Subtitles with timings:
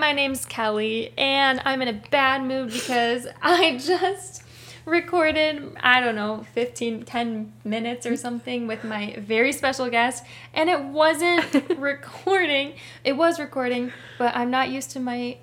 [0.00, 4.42] my name's Kelly, and I'm in a bad mood because I just
[4.86, 10.24] recorded, I don't know, 15, 10 minutes or something with my very special guest,
[10.54, 11.44] and it wasn't
[11.78, 12.72] recording.
[13.04, 15.36] It was recording, but I'm not used to my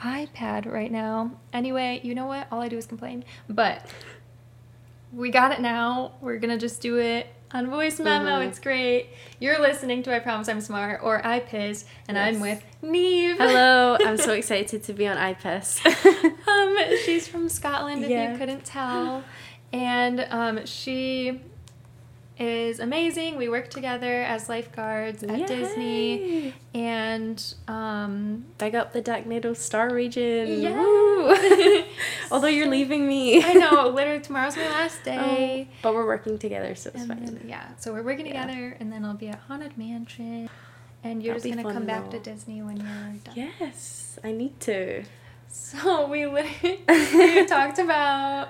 [0.00, 1.30] iPad right now.
[1.52, 2.48] Anyway, you know what?
[2.50, 3.24] All I do is complain.
[3.48, 3.86] But
[5.12, 6.14] we got it now.
[6.20, 8.40] We're gonna just do it on voice memo.
[8.40, 8.48] Mhm.
[8.48, 9.08] It's great.
[9.40, 13.36] You're listening to I Promise I'm Smart or I Piss, and I'm with Niamh.
[13.38, 15.84] Hello, I'm so excited to be on iPiss.
[16.48, 18.32] um, she's from Scotland, if Yeah.
[18.32, 19.24] you couldn't tell,
[19.72, 21.40] and um, she
[22.40, 23.36] is amazing.
[23.36, 26.54] We work together as lifeguards at Disney, Yay!
[26.74, 30.62] and um, Big up the Dagnado Star region.
[30.62, 30.80] Yeah.
[30.80, 31.84] Woo!
[32.32, 33.44] Although you're leaving me.
[33.44, 35.68] I know literally tomorrow's my last day.
[35.70, 37.24] Oh, but we're working together, so it's And fine.
[37.26, 38.46] then, yeah, so we're working Yeah.
[38.46, 40.48] together, and then I'll be at Haunted Mansion,
[41.04, 42.18] and you're That'll just gonna come back to.
[42.18, 42.86] Disney when you're
[43.24, 43.34] done.
[43.60, 45.04] Yes, I need to.
[45.48, 48.48] So we literally we talked about.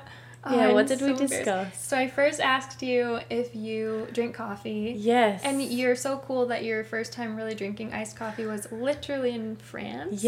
[0.48, 1.82] Yeah, what did we so discuss?
[1.82, 4.94] So I first asked you if you drink coffee.
[4.96, 5.42] Yes.
[5.44, 9.56] And you're so cool that your first time really drinking iced coffee was literally in
[9.56, 10.22] France.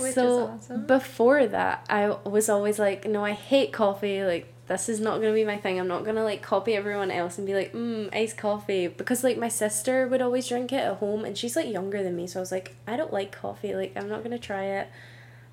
[0.00, 0.86] Which so is awesome.
[0.86, 4.24] before that, I was always like, no, I hate coffee.
[4.24, 5.80] Like, this is not gonna be my thing.
[5.80, 8.86] I'm not gonna like copy everyone else and be like, mmm, iced coffee.
[8.86, 12.16] Because like my sister would always drink it at home, and she's like younger than
[12.16, 13.74] me, so I was like, I don't like coffee.
[13.74, 14.88] Like, I'm not gonna try it.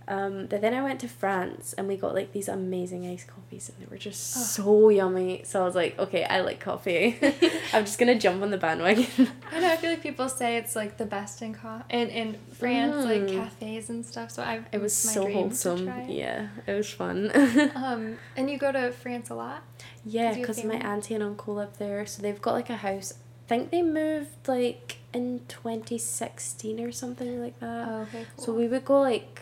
[0.10, 3.68] Um, but then I went to France and we got like these amazing iced coffees
[3.70, 4.40] and they were just Oh.
[4.40, 5.42] so yummy.
[5.44, 7.18] So I was like, okay, I like coffee.
[7.74, 9.06] I'm just gonna jump on the bandwagon.
[9.52, 9.70] I know.
[9.70, 13.22] I feel like people say it's like the best in co- in in France, like
[13.24, 13.34] Mm.
[13.44, 14.32] cafes and stuff.
[14.32, 15.88] So I it was my so wholesome.
[16.08, 17.32] Yeah, it was fun.
[17.76, 19.62] Um, and you go to France a lot.
[20.06, 22.70] Yeah, Did you have because my auntie and uncle live there, so they've got like
[22.70, 23.14] a house.
[23.14, 27.88] I think they moved like in 2016 or something like that.
[27.90, 28.46] Oh, okay, cool.
[28.46, 29.42] So we would go like,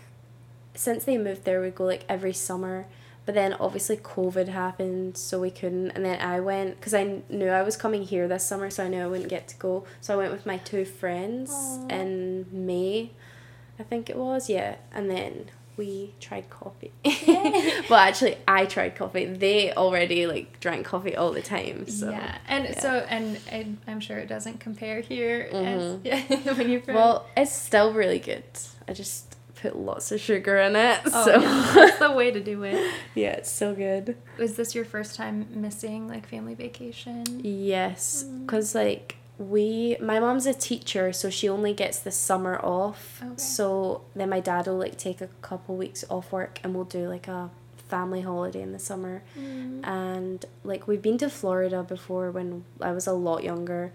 [0.77, 2.85] since they moved there, we'd go like every summer.
[3.25, 5.91] But then obviously COVID happened, so we couldn't.
[5.91, 8.87] And then I went because I knew I was coming here this summer, so I
[8.87, 9.85] knew I wouldn't get to go.
[9.99, 11.87] So I went with my two friends Aw.
[11.87, 13.09] in May,
[13.79, 14.47] I think it was.
[14.47, 16.91] Yeah, and then we tried coffee.
[17.89, 19.25] Well, actually, I tried coffee.
[19.25, 21.87] They already like drank coffee all the time.
[21.87, 22.79] So yeah, and yeah.
[22.79, 26.01] so and, and I'm sure it doesn't compare here as Mhm.
[26.03, 28.43] yeah when you well, it's still really good.
[28.87, 29.24] I just
[29.65, 30.99] put lots of sugar in it.
[31.05, 32.91] Oh, so yeah, that's the way to do it.
[33.15, 34.15] yeah, it's so good.
[34.37, 37.23] Was this your first time missing like family vacation?
[37.43, 38.45] Yes, Mm.
[38.45, 43.21] because like we, my mom's a teacher, so she only gets the summer off.
[43.23, 43.33] Okay.
[43.37, 47.09] So then my dad will like take a couple weeks off work, and we'll do
[47.09, 47.49] like a
[47.89, 49.23] family holiday in the summer.
[49.37, 49.85] Mm.
[49.85, 53.91] And like we've been to Florida before when I was a lot younger.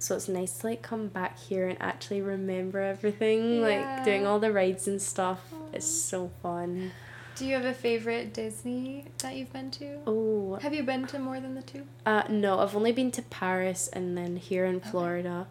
[0.00, 4.38] So it's nice to like come back here and actually remember everything, like doing all
[4.40, 5.40] the rides and stuff.
[5.74, 6.92] It's so fun.
[7.36, 9.98] Do you have a favorite Disney that you've been to?
[10.06, 11.84] Oh, Have you been to more than the two?
[12.04, 14.88] Uh, no, I've only been to Paris and then here in Okay.
[14.90, 15.46] Florida.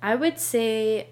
[0.00, 1.08] I would say,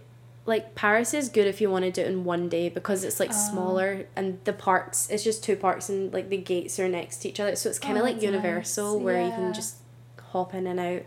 [0.47, 3.21] like, Paris is good if you want to do it in one day because it's
[3.21, 3.49] like Oh.
[3.51, 7.29] smaller and the parks, it's just two parks and like the gates are next to
[7.29, 7.55] each other.
[7.57, 8.33] So it's kind of Oh, like that's nice.
[8.33, 9.77] Universal where you can just
[10.31, 11.03] hop in and out.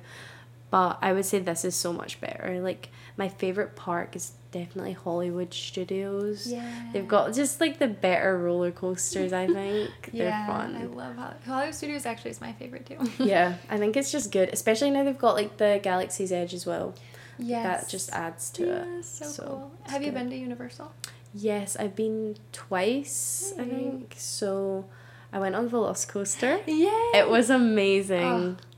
[0.74, 2.60] But I would say this is so much better.
[2.60, 6.48] Like, my favorite park is definitely Hollywood Studios.
[6.48, 6.90] Yeah.
[6.92, 9.92] They've got just like the better roller coasters, I think.
[10.12, 11.44] They're yeah, fun I love Hollywood.
[11.46, 12.98] Hollywood Studios actually is my favorite too.
[13.24, 16.66] yeah, I think it's just good, especially now they've got like the Galaxy's Edge as
[16.66, 16.96] well.
[17.38, 17.84] yes.
[17.84, 19.06] That just adds to yeah, it.
[19.06, 19.72] so, so cool.
[19.92, 20.16] Have you good.
[20.16, 20.92] been to Universal?
[21.36, 24.16] Yes, I've been twice, I think.
[24.18, 24.86] So
[25.32, 26.64] I went on Velocicoaster.
[26.66, 27.20] Yeah.
[27.20, 28.58] It was amazing.
[28.58, 28.73] It's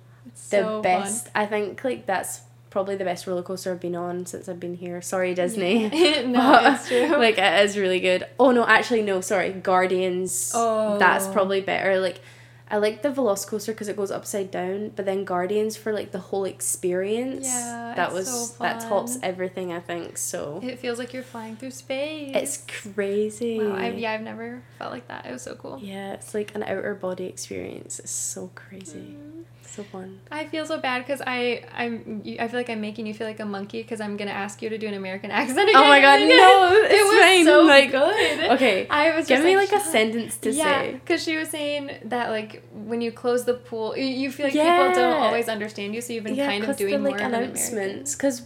[0.50, 1.30] the so best.
[1.36, 4.76] I think like that's probably the best roller coaster I've been on since I've been
[4.76, 5.02] here.
[5.02, 5.90] Sorry, Disney.
[5.90, 6.32] Fun.
[6.34, 7.08] no, But, it's true.
[7.18, 8.28] like it is really good.
[8.40, 9.52] Oh no, actually no, sorry.
[9.54, 10.52] Guardians.
[10.54, 10.98] Oh.
[10.98, 12.00] That's probably better.
[12.00, 12.20] Like
[12.68, 16.18] I like the Velocicoaster because it goes upside down, but then Guardians for like the
[16.20, 17.46] whole experience.
[17.46, 20.18] Yeah, that it's was so that tops everything I think.
[20.18, 22.32] So it feels like you're flying through space.
[22.36, 23.60] it's crazy.
[23.60, 25.28] Wow, I've, yeah, I've never felt like that.
[25.28, 25.78] It was so cool.
[25.80, 28.00] Yeah, it's like an outer body experience.
[28.00, 29.44] It's so crazy, Mm.
[29.76, 30.20] So fun.
[30.32, 33.40] I feel so bad because I I'm I feel like I'm making you feel like
[33.40, 35.82] a monkey because I'm gonna ask you to do an American accent again.
[35.82, 36.74] Oh my god, no!
[36.98, 37.46] it was fine.
[37.46, 38.52] so like, good.
[38.56, 40.92] Okay, I was give just me like, a sentence to yeah, say.
[40.94, 44.56] because she was saying that like when you close the pool, you, you feel like
[44.56, 44.78] Yeah.
[44.88, 47.34] people don't always understand you, so you've been kind of doing the, more like an
[47.34, 48.44] announcements because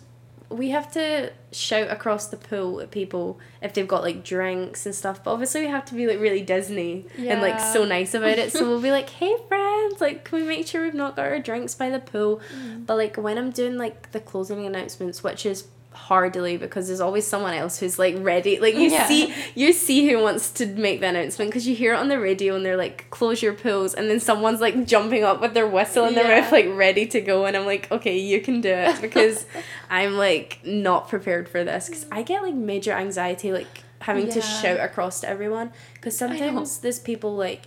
[0.49, 4.95] we have to shout across the pool at people if they've got like drinks and
[4.95, 5.23] stuff.
[5.23, 8.51] But obviously, we have to be like really Disney and like so nice about it.
[8.51, 11.39] So we'll be like, "Hey friends, like, can we make sure we've not got our
[11.39, 12.85] drinks by the pool?" Mm.
[12.85, 17.25] But like when I'm doing like the closing announcements, which is hardly because there's always
[17.25, 18.59] someone else who's like ready.
[18.59, 19.07] Like you Yeah.
[19.07, 22.19] see, you see who wants to make the announcement because you hear it on the
[22.19, 25.67] radio and they're like, "Close your pools," and then someone's like jumping up with their
[25.67, 26.41] whistle in their Yeah.
[26.41, 29.45] mouth, like ready to go, and I'm like, "Okay, you can do it," because
[29.89, 34.41] I'm like not prepared for this because I get like major anxiety, like having to
[34.41, 37.63] shout across to everyone because sometimes there's people like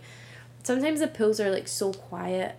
[0.62, 2.54] sometimes the pools are like so quiet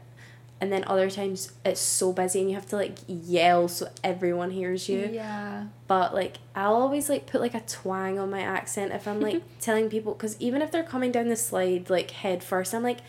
[0.63, 4.50] and then other times it's so busy and you have to like yell so everyone
[4.51, 5.65] hears you Yeah.
[5.88, 9.44] but like i'll always like put like a twang on my accent if i'm like
[9.60, 13.00] telling people because even if they're coming down the slide like head first i'm like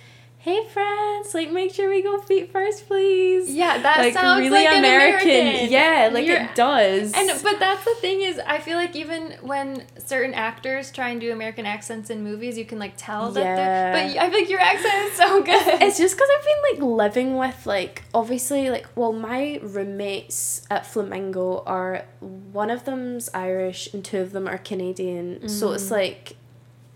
[0.44, 4.50] hey friends like make sure we go feet first please Yeah, that like sounds really
[4.64, 5.31] like an american.
[5.31, 5.70] American.
[5.73, 9.23] yeah like You're- it does And but that's the thing is, I feel like even
[9.41, 13.41] when certain actors try and do American accents in movies, you can like tell that
[13.43, 13.56] Yeah.
[13.56, 13.93] they're.
[13.93, 15.81] But I feel like your accent is so good.
[15.87, 20.87] It's just because I've been like living with like obviously like well my roommates at
[20.87, 25.91] Flamingo are one of them's Irish and two of them are Canadian so it's Mm.
[26.02, 26.37] like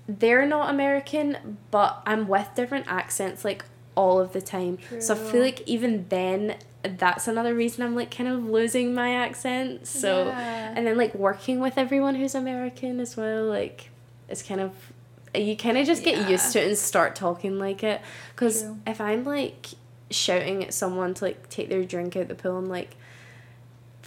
[0.09, 3.65] they're not American but I'm with different accents like
[3.95, 4.79] all of the time.
[5.01, 9.15] So I feel like even then that's another reason I'm like kind of losing my
[9.15, 9.87] accent.
[9.87, 10.73] So Yeah.
[10.77, 13.91] and then like working with everyone who's American as well like
[14.29, 14.73] it's kind of
[15.35, 16.29] you kind of just get Yeah.
[16.29, 18.01] used to it and start talking like it.
[18.35, 19.67] Because if I'm like
[20.11, 22.97] shouting at someone to like take their drink out the pool I'm like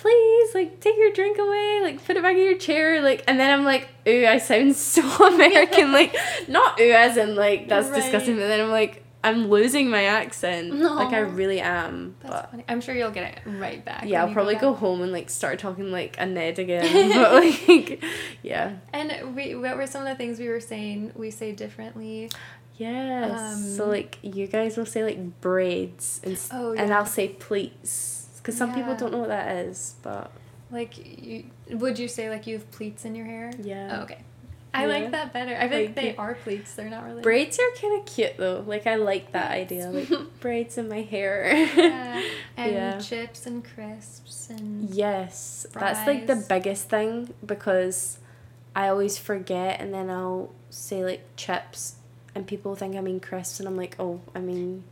[0.01, 3.39] please like take your drink away like put it back in your chair like and
[3.39, 5.01] then I'm like ooh I sound so
[5.33, 6.15] American like
[6.47, 8.01] not ooh as in like that's Right.
[8.01, 12.49] disgusting but then I'm like I'm losing my accent like I really am That's but
[12.49, 12.63] funny.
[12.67, 14.05] I'm sure you'll get it right back.
[14.07, 17.11] yeah, I'll probably go home and like start talking like a Ned again.
[17.13, 18.03] but like,
[18.41, 21.11] yeah, And we, what were some of the things we were saying?
[21.15, 22.31] We say differently.
[22.77, 23.77] yes.
[23.77, 26.91] so Um, like, you guys will say like braids, and Oh, and.
[26.91, 29.95] I'll say pleats because some people don't know what that is.
[30.01, 30.31] But
[30.71, 33.51] Like, you would you say like you have pleats in your hair?
[33.61, 34.19] yeah, Oh, okay.
[34.73, 34.87] I Yeah.
[34.87, 35.53] like that better.
[35.55, 36.73] I feel like Like, they are pleats.
[36.75, 37.21] They're not really.
[37.21, 38.63] braids are kind of cute though.
[38.65, 40.09] Like I like that idea, like
[40.39, 41.53] braids in my hair.
[41.75, 42.21] Yeah.
[42.57, 42.99] And Yeah.
[42.99, 44.89] chips and crisps and.
[44.93, 48.19] Yes, that's like the biggest thing because
[48.75, 51.95] I always forget and then I'll say like chips
[52.35, 54.83] and people think I mean crisps and I'm like, oh, I mean,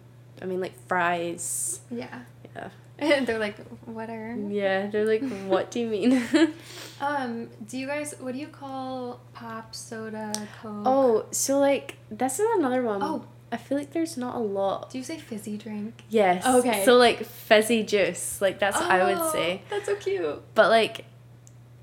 [0.42, 1.80] I mean like fries.
[1.90, 2.24] Yeah.
[2.56, 2.69] Yeah.
[3.00, 4.36] And they're like, what are.
[4.36, 6.22] Yeah, they're like, what do you mean?
[7.01, 10.84] Um, do you guys, what do you call pop, soda, coke?
[10.86, 13.01] oh, so like this is another one.
[13.01, 13.24] Oh.
[13.54, 14.90] I feel like there's not a lot.
[14.90, 16.04] Do you say fizzy drink?
[16.10, 16.46] Yes.
[16.46, 16.84] Okay.
[16.84, 19.62] So like fizzy juice, like that's what I would Oh, say.
[19.69, 20.42] That's so cute.
[20.56, 21.06] But like,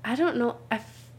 [0.05, 0.57] I don't know.
[0.71, 1.09] I, f-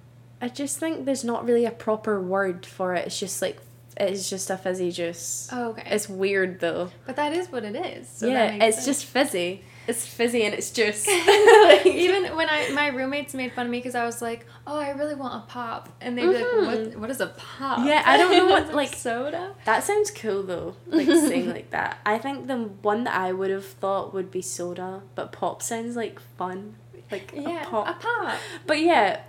[0.40, 3.04] I just think there's not really a proper word for it.
[3.08, 3.58] It's just like
[3.96, 5.48] it's just a fizzy juice.
[5.50, 5.82] Oh, okay.
[5.86, 6.90] It's weird though.
[7.04, 8.08] but that is what it is.
[8.08, 8.86] So that yeah, it's sense.
[8.86, 9.64] just fizzy.
[9.88, 11.08] It's fizzy and it's juice.
[11.86, 14.90] Even when I my roommates made fun of me because I was like, "Oh, I
[14.90, 16.44] really want a pop," and they'd be like.
[16.92, 16.96] "What?
[17.00, 19.54] What is a pop?" Yeah, I don't know what like- soda.
[19.64, 21.98] That sounds cool though, like saying like that.
[22.04, 25.96] I think the one that I would have thought would be soda, but pop sounds
[25.96, 26.74] like fun,
[27.10, 27.88] like Yeah, a pop.
[27.88, 28.36] a pop.
[28.66, 29.20] But yeah,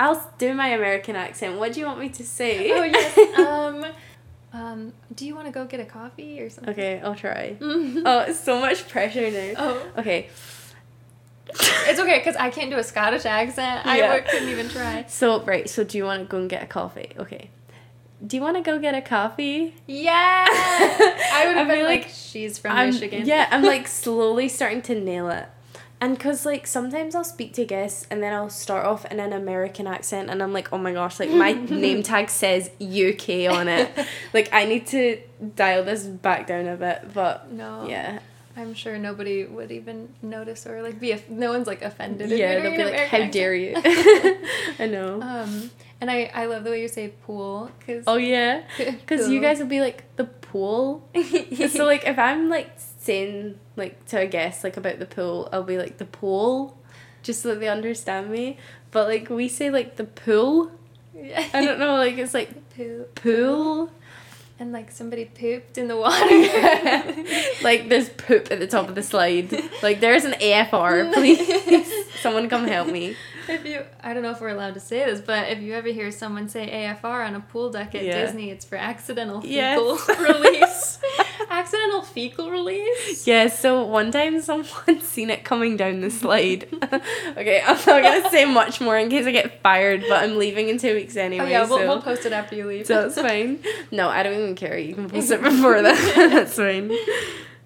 [0.00, 1.58] I'll do my American accent.
[1.58, 2.72] What do you want me to say?
[2.72, 3.38] Oh yes.
[3.38, 3.86] um,
[4.52, 6.72] um, do you want to go get a coffee or something?
[6.72, 7.56] okay, I'll try.
[7.60, 9.52] Oh, it's so much pressure now.
[9.58, 10.28] Oh, Okay.
[11.50, 13.86] it's okay because I can't do a Scottish accent.
[13.86, 14.14] I Yeah.
[14.14, 15.04] would- couldn't even try.
[15.08, 17.12] So right, so do you want to go and get a coffee?
[17.18, 17.50] Okay.
[18.26, 19.74] Do you want to go get a coffee?
[19.86, 23.86] Yeah, I would have been feel like, like "She's from I'm- Michigan." Yeah, I'm like
[23.86, 25.46] slowly starting to nail it.
[26.00, 29.32] And cause like sometimes I'll speak to guests and then I'll start off in an
[29.32, 33.66] American accent and I'm like, oh my gosh, like my name tag says UK on
[33.68, 33.90] it.
[34.32, 35.20] Like I need to
[35.56, 37.88] dial this back down a bit, but No.
[37.88, 38.20] yeah,
[38.56, 41.12] I'm sure nobody would even notice or like be.
[41.12, 42.30] If, no one's like offended.
[42.30, 43.74] yeah, they'll be like, how American dare you?
[44.78, 45.20] I know.
[45.22, 48.04] Um, and I I love the way you say pool because.
[48.06, 51.08] oh yeah, because you guys will be like the pool.
[51.70, 52.70] so like if I'm like
[53.08, 56.76] saying like to a guest like about the pool, I'll be like the pool,
[57.22, 58.58] just so that they understand me.
[58.90, 60.70] But like we say like the pool.
[61.16, 63.14] I don't know, like it's like Poop.
[63.22, 63.90] pool.
[64.60, 66.28] And like somebody pooped in the water.
[67.62, 69.50] like there's poop at the top of the slide.
[69.82, 71.90] Like there's an AFR, please.
[72.20, 73.16] Someone come help me.
[73.48, 75.88] If you, I don't know if we're allowed to say this, but if you ever
[75.88, 78.24] hear someone say AFR on a pool deck at Yeah.
[78.26, 79.78] Disney, it's for accidental Yes.
[80.06, 80.98] fecal release.
[81.50, 83.26] accidental fecal release.
[83.26, 84.66] Yeah, so one time someone
[85.00, 86.68] seen it coming down the slide.
[86.82, 90.68] okay, I'm not gonna say much more in case I get fired, but I'm leaving
[90.68, 91.44] in two weeks anyway.
[91.46, 92.86] oh yeah, we'll, we'll post it after you leave.
[92.86, 93.58] so it's fine.
[93.90, 94.78] No, I don't even care.
[94.78, 96.30] You can post it before that.
[96.32, 96.90] That's fine.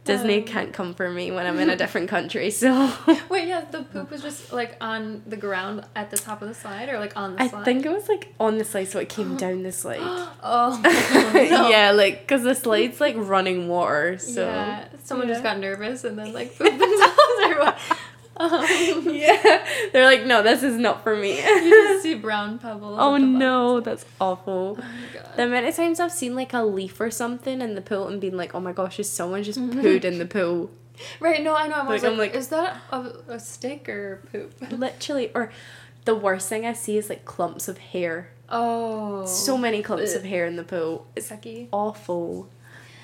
[0.04, 0.44] Disney Um.
[0.44, 2.50] can't come for me when I'm in a different country.
[2.50, 2.92] So
[3.28, 6.54] Wait, yeah, the poop was just like on the ground at the top of the
[6.54, 7.60] slide, or like on the I slide.
[7.60, 9.98] I think it was like on the slide, so it came down the slide.
[10.42, 10.80] oh,
[11.50, 11.68] no.
[11.68, 14.18] yeah, like because the slide's like running water.
[14.18, 17.16] So yeah, someone just got nervous and then like pooped themselves
[17.62, 17.78] what?
[18.42, 21.36] Um, yeah, they're like, no, this is not for me.
[21.36, 22.96] you just see brown pebbles.
[23.00, 24.78] oh no, that's awful.
[24.80, 25.36] Oh my god.
[25.36, 28.20] The amount of times I've seen like a leaf or something in the pool and
[28.20, 29.80] been like, oh my gosh, is someone just Mm-hmm.
[29.80, 30.70] pooed in the pool?
[31.20, 31.76] Right, no, I know.
[31.76, 34.52] I'm Like, like, I'm like- is that a, a stick or poop?
[34.70, 35.50] Literally, or
[36.04, 38.30] the worst thing I see is like clumps of hair.
[38.48, 39.24] Oh.
[39.24, 41.06] So many clumps of hair in the pool.
[41.16, 41.68] It's sucky.
[41.72, 42.50] awful.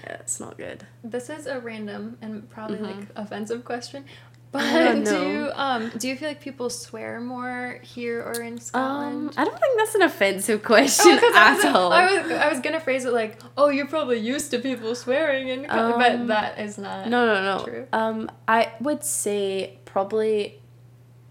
[0.05, 0.87] Yeah, it's not good.
[1.03, 2.83] This is a random and probably Mhm.
[2.99, 4.05] like offensive question.
[4.51, 9.35] But do um do you feel like people swear more here or in Um, Scotland?
[9.37, 11.93] I don't think that's an offensive question Oh, 'cause I was, at all.
[11.93, 15.51] I was I was gonna phrase it like, oh, you're probably used to people swearing,
[15.51, 17.09] and Um, but that is not.
[17.09, 17.65] No, no, no.
[17.65, 17.87] True.
[17.93, 20.61] Um, I would say probably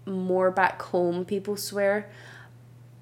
[0.06, 2.08] more back home people swear,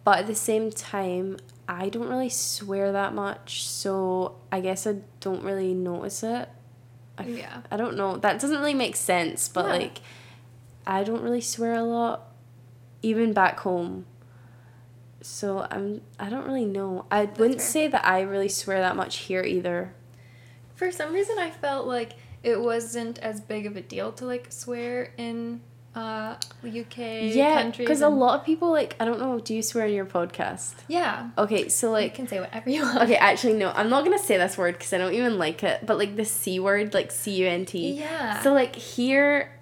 [0.02, 1.36] but at the same time,
[1.68, 6.48] I don't really swear that much, so I guess I don't really notice it.
[7.18, 7.62] I, Yeah.
[7.70, 8.16] I don't know.
[8.16, 9.72] That doesn't really make sense, but Yeah.
[9.72, 9.98] like,
[10.86, 12.28] I don't really swear a lot,
[13.02, 14.06] even back home.
[15.22, 16.02] So I'm.
[16.20, 17.06] I don't really know.
[17.10, 17.68] I wouldn't fair.
[17.68, 19.92] say that I really swear that much here either.
[20.76, 22.12] For some reason, I felt like
[22.44, 25.62] it wasn't as big of a deal to like swear in
[25.96, 26.98] uh UK
[27.34, 29.40] Yeah, because a lot of people like I don't know.
[29.40, 30.74] Do you swear in your podcast?
[30.88, 31.30] Yeah.
[31.38, 32.98] Okay, so like you can say whatever you want.
[33.04, 35.86] okay, actually no, I'm not gonna say this word because I don't even like it.
[35.86, 37.92] But like the c word, like c u n t.
[37.92, 38.40] Yeah.
[38.42, 39.52] So like here,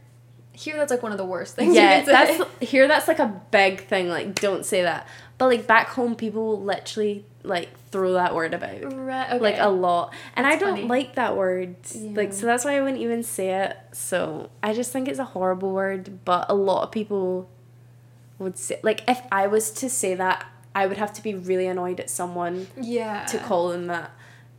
[0.52, 1.74] Here, that's like one of the worst things.
[1.74, 2.12] yeah, you can say.
[2.12, 2.86] that's here.
[2.88, 4.08] That's like a big thing.
[4.08, 5.06] Like don't say that.
[5.38, 8.92] But like back home, people literally like throw that word about.
[8.92, 9.38] Right, okay.
[9.38, 10.88] Like a lot, and I don't funny.
[10.88, 11.76] like that word.
[11.94, 13.78] Like so that's why I wouldn't even say it.
[13.92, 16.24] So I just think it's a horrible word.
[16.24, 17.48] But a lot of people
[18.40, 21.68] would say like if I was to say that, I would have to be really
[21.68, 23.26] annoyed at someone yeah.
[23.26, 24.10] to call them that.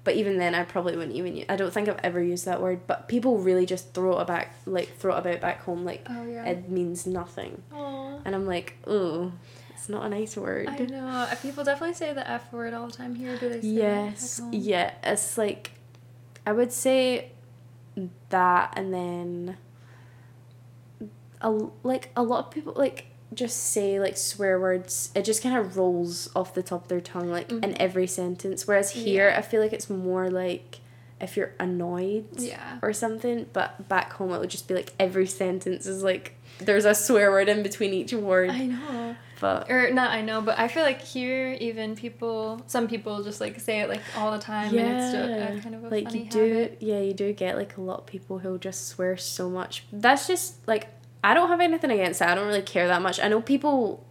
[0.06, 1.44] But even then, I probably wouldn't even.
[1.50, 2.88] I don't think I've ever used that word.
[2.88, 6.26] But people really just throw it back, like throw it about back home, like Oh
[6.26, 6.46] yeah.
[6.46, 7.64] it means nothing.
[7.74, 8.20] Aw.
[8.24, 9.34] And I'm like, ooh,
[9.86, 10.68] it's not a nice word.
[10.68, 11.06] I know.
[11.08, 13.38] Uh, People definitely say the F word all the time here.
[13.38, 14.94] Do they say Yes, yeah.
[15.04, 15.74] It's like,
[16.44, 17.30] I would say
[18.30, 19.58] that, and then,
[21.40, 21.52] a
[21.84, 25.12] like a lot of people like just say like swear words.
[25.14, 27.78] It just kind of rolls off the top of their tongue, like in Mhm.
[27.80, 28.66] every sentence.
[28.68, 29.38] Whereas here, Yeah.
[29.38, 30.80] I feel like it's more like
[31.22, 32.80] if you're annoyed Yeah.
[32.82, 33.46] or something.
[33.54, 37.30] But back home, it would just be like every sentence is like there's a swear
[37.30, 38.50] word in between each word.
[38.50, 39.16] I know.
[39.40, 43.42] But Or not I know, but I feel like here even people some people just
[43.42, 46.06] like say it like all the time and it's just Yeah, kind of a like
[46.06, 46.78] funny you do habit.
[46.82, 49.84] yeah you do get like a lot of people who'll just swear so much.
[49.92, 50.88] That's just like
[51.24, 53.20] i don't have anything against that i don't really care that much.
[53.20, 54.06] I know people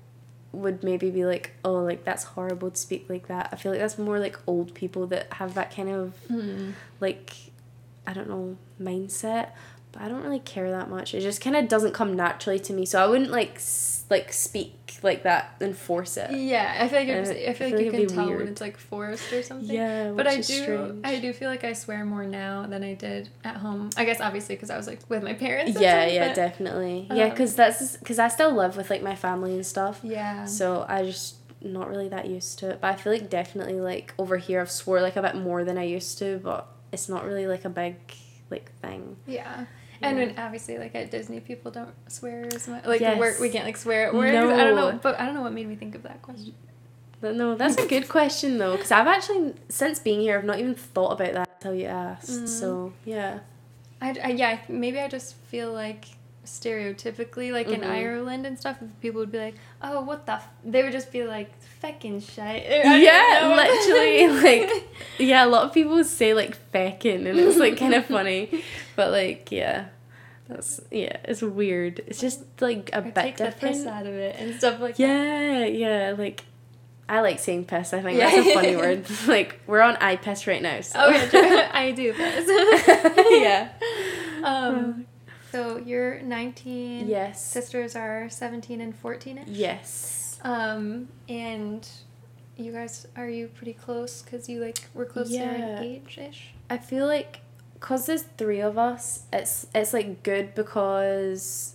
[0.53, 3.49] would maybe be like oh like that's horrible to speak like that.
[3.53, 6.73] I feel like that's more like old people that have that kind of Mm.
[7.01, 7.33] like
[8.07, 9.49] i don't know mindset.
[9.93, 11.15] But i don't really care that much.
[11.15, 12.85] It just kind of doesn't come naturally to me.
[12.85, 13.59] So i wouldn't like
[14.11, 17.85] like speak like that and force it Yeah, I feel like it's, I feel like
[17.85, 19.75] you can tell when it's like forced or something.
[19.75, 21.01] yeah But I do, strange.
[21.05, 23.91] I do feel like I swear more now than I did at home.
[23.97, 25.81] I guess obviously because I was like with my parents.
[25.81, 29.15] yeah yeah but- definitely yeah um, because that's because i still live with like my
[29.17, 30.45] family and stuff Yeah.
[30.45, 34.13] so i just not really that used to it but i feel like definitely like
[34.19, 37.25] over here i've swore like a bit more than i used to but it's not
[37.25, 37.97] really like a big
[38.51, 39.65] like thing Yeah.
[40.07, 42.85] And when obviously like at Disney people don't swear as much.
[42.87, 44.29] Like work we can't like swear at work.
[44.29, 44.99] I don't know, No.
[45.03, 46.55] but I don't know what made me think of that question.
[47.21, 50.59] but no that's a good question though because i've actually since being here i've not
[50.59, 52.49] even thought about that until you asked Mm.
[52.49, 53.39] so yeah
[54.03, 56.05] I, I yeah maybe I just feel like
[56.45, 57.89] stereotypically like in Mhm.
[57.91, 60.49] Ireland and stuff people would be like oh what the f-?
[60.65, 61.51] they would just be like
[61.83, 62.65] feckin' shite
[63.09, 67.95] yeah literally like yeah a lot of people say like feckin and it's like kind
[67.95, 68.63] of funny
[68.97, 69.87] but like yeah
[70.49, 74.07] that's yeah it's weird it's just like a Or bit take the different piss out
[74.07, 75.03] of it and stuff like that.
[75.03, 76.45] Yeah, yeah, like
[77.09, 77.93] I like saying piss.
[77.93, 79.07] I think that's a funny word.
[79.27, 80.81] Like we're on I piss right now.
[80.81, 80.99] So.
[80.99, 81.71] Oh yeah.
[81.75, 82.47] I do piss.
[83.31, 83.71] yeah.
[84.43, 85.07] Um,
[85.53, 87.07] so you're 19.
[87.09, 87.45] Yes.
[87.45, 89.49] Sisters are 17 and 14 ish.
[89.49, 90.39] Yes.
[90.43, 91.87] Um, and
[92.57, 94.23] you guys are you pretty close?
[94.23, 95.81] Cause you like were closer Yeah.
[95.81, 96.55] in age ish.
[96.71, 97.41] I feel like
[97.85, 101.75] cause there's three of us, it's it's like good because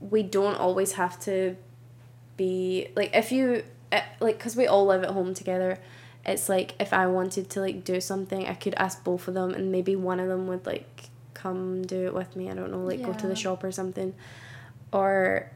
[0.00, 1.54] we don't always have to
[2.36, 3.62] be like if you
[3.92, 5.78] eh, like cause we all live at home together.
[6.26, 9.54] It's like if I wanted to like do something, I could ask both of them,
[9.54, 12.50] and maybe one of them would like come do it with me.
[12.50, 14.14] I don't know, like go to the shop or something.
[14.92, 15.52] Or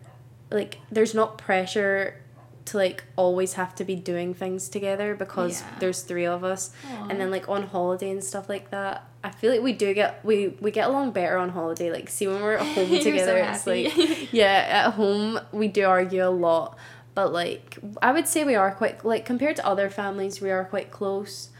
[0.48, 2.22] like there's not pressure
[2.66, 5.78] to like always have to be doing things together because Yeah.
[5.80, 6.70] there's three of us.
[6.90, 7.08] Aw.
[7.08, 10.24] And then like on holiday and stuff like that, I feel like we do get
[10.24, 11.90] we we get along better on holiday.
[11.92, 15.68] Like see when we're at home You're so together, it's like yeah, at home we
[15.68, 16.76] do argue a lot,
[17.14, 20.64] but like I would say we are quite like compared to other families, we are
[20.64, 21.50] quite close,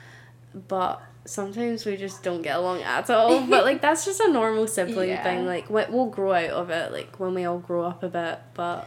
[0.69, 3.47] but sometimes we just don't get along at all.
[3.51, 5.23] but like that's just a normal sibling Yeah.
[5.23, 5.47] thing.
[5.47, 8.39] Like we- we'll grow out of it, like when we all grow up a bit.
[8.55, 8.87] But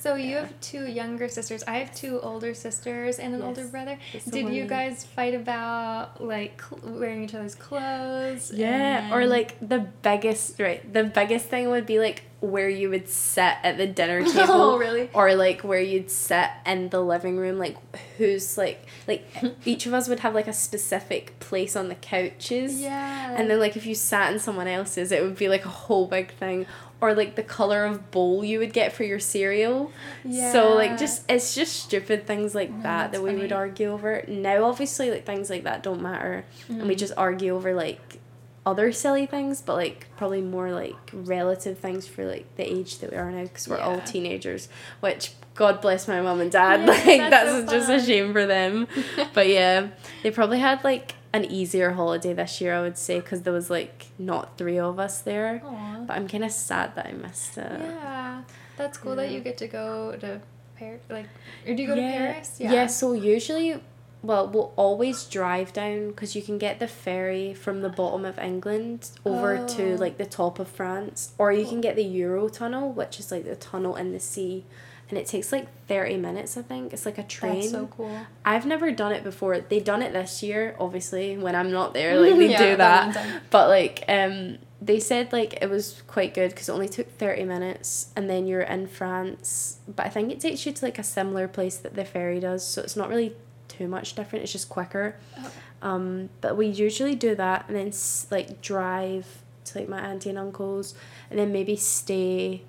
[0.00, 1.64] So you have two younger sisters.
[1.66, 3.98] I have two older sisters and an older brother.
[4.30, 8.52] Did you guys fight about like wearing each other's clothes?
[8.54, 13.08] yeah, or like the biggest right, the biggest thing would be like where you would
[13.08, 14.54] sit at the dinner oh, table.
[14.54, 15.10] Oh, really?
[15.12, 17.76] or like where you'd sit in the living room like
[18.16, 19.26] who's like like
[19.64, 23.34] each of us would have like a specific place on the couches Yeah.
[23.36, 26.06] and then like if you sat in someone else's it would be like a whole
[26.06, 26.66] big thing
[27.00, 29.92] or like the color of bowl you would get for your cereal.
[30.28, 34.24] So like just it's just stupid things like No, that that we would argue over.
[34.26, 36.44] Now obviously like things like that don't matter.
[36.68, 36.98] And we Mhm.
[36.98, 38.18] just argue over like
[38.66, 43.10] other silly things but like probably more like relative things for like the age that
[43.10, 44.68] we are now because we're all teenagers
[45.00, 46.80] which god bless my mom and dad.
[46.80, 48.86] Yeah, like that's that's, so just a shame for them.
[49.32, 49.88] But yeah
[50.22, 53.68] they probably had like an easier holiday this year i would say because there was
[53.70, 56.04] like not three of us there Aw.
[56.06, 58.42] but i'm kind of sad that i missed it Yeah,
[58.76, 60.40] that's cool that you get to go to
[60.76, 61.02] Paris.
[61.10, 61.26] Like,
[61.66, 62.00] or do you go to.
[62.00, 62.58] Paris?
[62.60, 62.72] Yeah.
[62.72, 62.86] Yeah.
[62.86, 63.82] so usually,
[64.22, 68.38] well, we'll always drive down because you can get the ferry from the bottom of
[68.38, 69.96] England over to Oh.
[69.96, 73.44] like the top of France, or you can get the Euro tunnel, which is like
[73.44, 74.64] the tunnel in the sea.
[75.08, 76.92] And it takes like 30 minutes, I think.
[76.92, 77.60] It's like a train.
[77.60, 78.26] That's so cool.
[78.44, 79.58] I've never done it before.
[79.58, 82.20] They've done it this year, obviously, when I'm not there.
[82.20, 83.42] Like, they Yeah, do that that.
[83.50, 87.44] But, like, um, they said, like, it was quite good because it only took 30
[87.44, 89.78] minutes and then you're in France.
[89.88, 92.66] But I think it takes you to, like, a similar place that the ferry does.
[92.66, 93.34] So it's not really
[93.68, 94.42] too much different.
[94.42, 95.16] It's just quicker.
[95.38, 95.48] Okay.
[95.80, 97.92] Um, but we usually do that and then,
[98.30, 100.94] like, drive to, like, my auntie and uncle's
[101.30, 102.62] and then maybe stay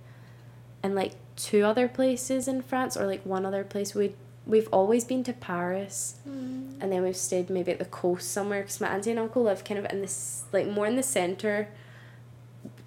[0.84, 1.14] and like,
[1.48, 3.96] two other places in France or, like, one other place.
[3.96, 4.14] we
[4.46, 6.82] we've always been to Paris Mm.
[6.82, 9.64] and then we've stayed maybe at the coast somewhere because my auntie and uncle live
[9.64, 11.68] kind of in this like more in the center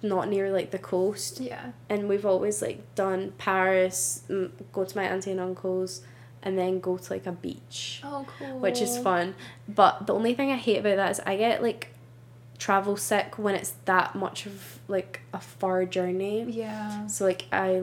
[0.01, 1.71] not near like the coast Yeah.
[1.89, 4.23] and we've always like done paris
[4.73, 6.01] go to my auntie and uncle's
[6.41, 8.59] and then go to like a beach Oh, cool.
[8.59, 9.33] which is fun
[9.67, 11.89] but the only thing i hate about that is i get like
[12.57, 17.07] travel sick when it's that much of like a far journey Yeah.
[17.07, 17.81] so like I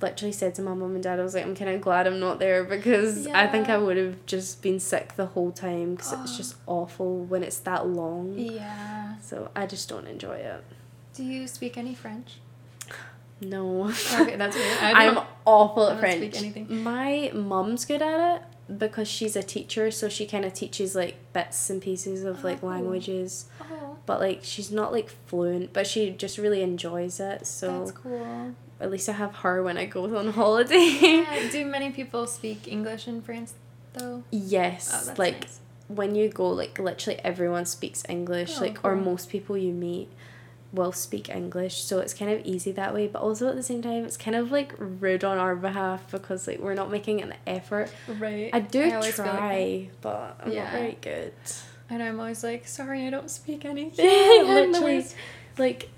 [0.00, 2.18] literally said to my mum and dad, I was like, I'm kind of glad I'm
[2.20, 6.12] not there because I think I would have just been sick the whole time because
[6.12, 6.36] it's Oh.
[6.36, 8.34] just awful when it's that long.
[8.38, 9.18] Yeah.
[9.20, 10.64] So I just don't enjoy it.
[11.14, 12.38] Do you speak any French?
[13.42, 13.88] No.
[14.20, 14.78] Okay, that's weird.
[14.82, 16.36] I I'm awful at French.
[16.36, 16.82] anything.
[16.82, 18.36] My mum's good at
[18.68, 22.44] it because she's a teacher, so she kind of teaches like bits and pieces of
[22.44, 22.70] Oh, like cool.
[22.70, 23.46] languages.
[23.60, 27.46] Oh, But like she's not like fluent, but she just really enjoys it.
[27.46, 28.54] So that's cool.
[28.80, 30.98] At least I have her when I go on holiday.
[31.00, 33.54] Yeah, do many people speak English in France,
[33.92, 34.22] though?
[34.30, 35.60] Yes, Oh, that's like nice.
[35.88, 40.08] when you go, like literally everyone speaks English, Oh, like or most people you meet
[40.72, 43.08] will speak English, so it's kind of easy that way.
[43.08, 46.46] But also at the same time, it's kind of like rude on our behalf because
[46.46, 47.90] like we're not making an effort.
[48.06, 48.50] Right.
[48.52, 50.62] I do always feel like try, but I'm Yeah.
[50.64, 51.32] not very good.
[51.90, 54.04] And I'm always like, sorry, I don't speak anything.
[54.06, 55.04] Yeah, literally.
[55.58, 55.90] Like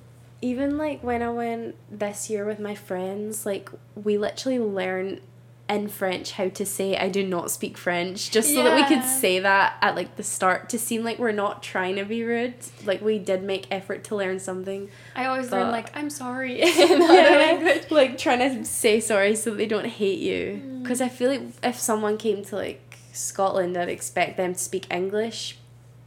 [0.42, 5.20] even like when I went this year with my friends, like we literally learned
[5.68, 9.06] in French how to say I do not speak French just so that we could
[9.06, 12.54] say that at like the start to seem like we're not trying to be rude.
[12.84, 14.90] Like we did make effort to learn something.
[15.14, 17.90] I always learn like, I'm sorry in other language.
[17.90, 20.60] like trying to say sorry so they don't hate you.
[20.62, 20.82] Mm.
[20.82, 24.92] Because I feel like if someone came to like Scotland, I'd expect them to speak
[24.92, 25.56] English,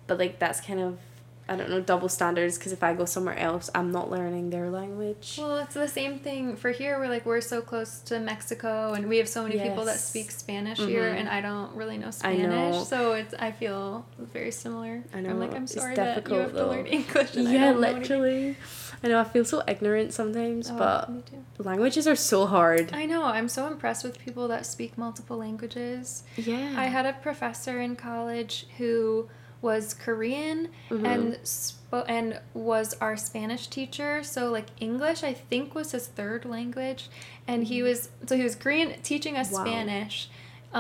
[0.08, 1.00] but like that's kind of
[1.48, 2.58] I don't know double standards.
[2.58, 5.38] Because if I go somewhere else, I'm not learning their language.
[5.40, 6.98] Well, it's the same thing for here.
[7.00, 10.32] We're like we're so close to Mexico, and we have so many people that speak
[10.32, 11.20] Spanish here, Mhm.
[11.20, 12.48] and I don't really know Spanish.
[12.50, 12.84] know.
[12.84, 15.04] So it's I feel very similar.
[15.14, 16.70] I I'm like know, I'm sorry that you have to though.
[16.70, 17.36] learn English.
[17.36, 18.56] And I yeah, don't know literally.
[19.04, 21.12] I know I feel so ignorant sometimes, Oh, but
[21.60, 22.92] languages are so hard.
[22.94, 23.24] I know.
[23.24, 26.24] I'm so impressed with people that speak multiple languages.
[26.38, 26.74] yeah.
[26.76, 29.28] I had a professor in college who
[29.70, 31.06] was Korean Mhm.
[31.12, 34.12] and spo- and was our Spanish teacher.
[34.24, 37.10] So like English, I think was his third language,
[37.48, 39.52] and he was so he was Korean teaching us.
[39.52, 39.64] Wow.
[39.66, 40.30] Spanish,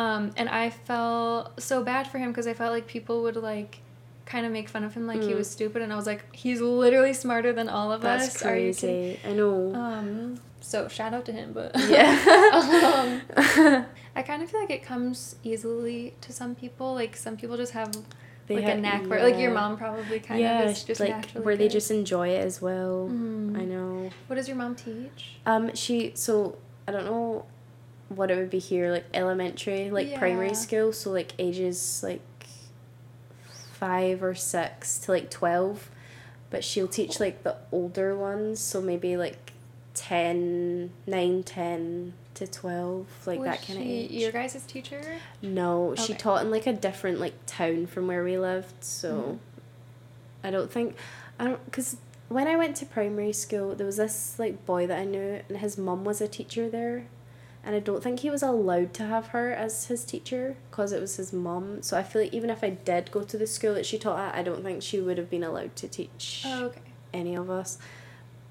[0.01, 3.79] um, and I felt so bad for him because I felt like people would like
[4.33, 5.37] kind of make fun of him like he Mm.
[5.41, 8.43] was stupid, and I was like, he's literally smarter than all of That's us.
[8.45, 9.15] Are you kidding?
[9.15, 9.19] crazy.
[9.29, 9.73] I know.
[9.75, 10.39] Um.
[10.61, 12.09] So shout out to him, but yeah.
[12.59, 13.09] um,
[14.17, 16.93] I kind of feel like it comes easily to some people.
[17.01, 17.91] Like some people just have
[18.47, 19.23] They like a ha- knack for it.
[19.23, 22.45] Like your mom probably kind yeah, of is just like where they just enjoy it
[22.45, 23.09] as well.
[23.11, 23.57] Mhm.
[23.57, 24.09] I know.
[24.27, 25.37] What does your mom teach?
[25.45, 27.45] Um, she so I don't know
[28.09, 32.21] what it would be here, like elementary, like primary school, so like ages like
[33.73, 35.89] five or six to like twelve.
[36.51, 39.51] But she'll teach like the older ones, so maybe like
[39.95, 44.11] 10, 9, 10 to twelve, like Was that kind of she age.
[44.11, 45.01] Your guys' teacher?
[45.41, 46.19] No, she Okay.
[46.19, 49.39] taught in like a different like town from where we lived, so Mhm.
[50.43, 50.95] I don't think
[51.39, 51.97] I don't because
[52.29, 55.57] when I went to primary school, there was this like boy that I knew, and
[55.57, 57.07] his mum was a teacher there,
[57.63, 61.01] and I don't think he was allowed to have her as his teacher because it
[61.01, 61.81] was his mum.
[61.81, 64.19] So I feel like even if I did go to the school that she taught
[64.19, 66.81] at, I don't think she would have been allowed to teach Oh, okay.
[67.13, 67.77] any of us.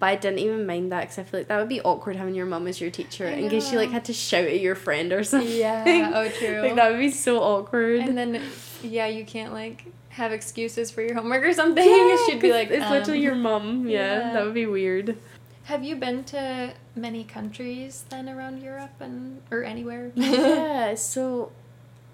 [0.04, 2.34] But I didn't even mind that because I feel like that would be awkward having
[2.34, 5.10] your mum as your teacher in case you like had to shout at your friend
[5.14, 5.50] or something.
[5.50, 6.12] Yeah.
[6.14, 6.60] Oh, true.
[6.60, 8.00] like that would be so awkward.
[8.00, 8.42] And then,
[8.82, 11.88] yeah, you can't like have excuses for your homework or something.
[11.88, 13.88] Yeah, She'd be like, it's literally um, your mum.
[13.88, 14.32] Yeah, yeah.
[14.34, 15.16] that would be weird.
[15.64, 20.12] Have you been to many countries then around Europe and or anywhere?
[20.16, 21.50] yeah, so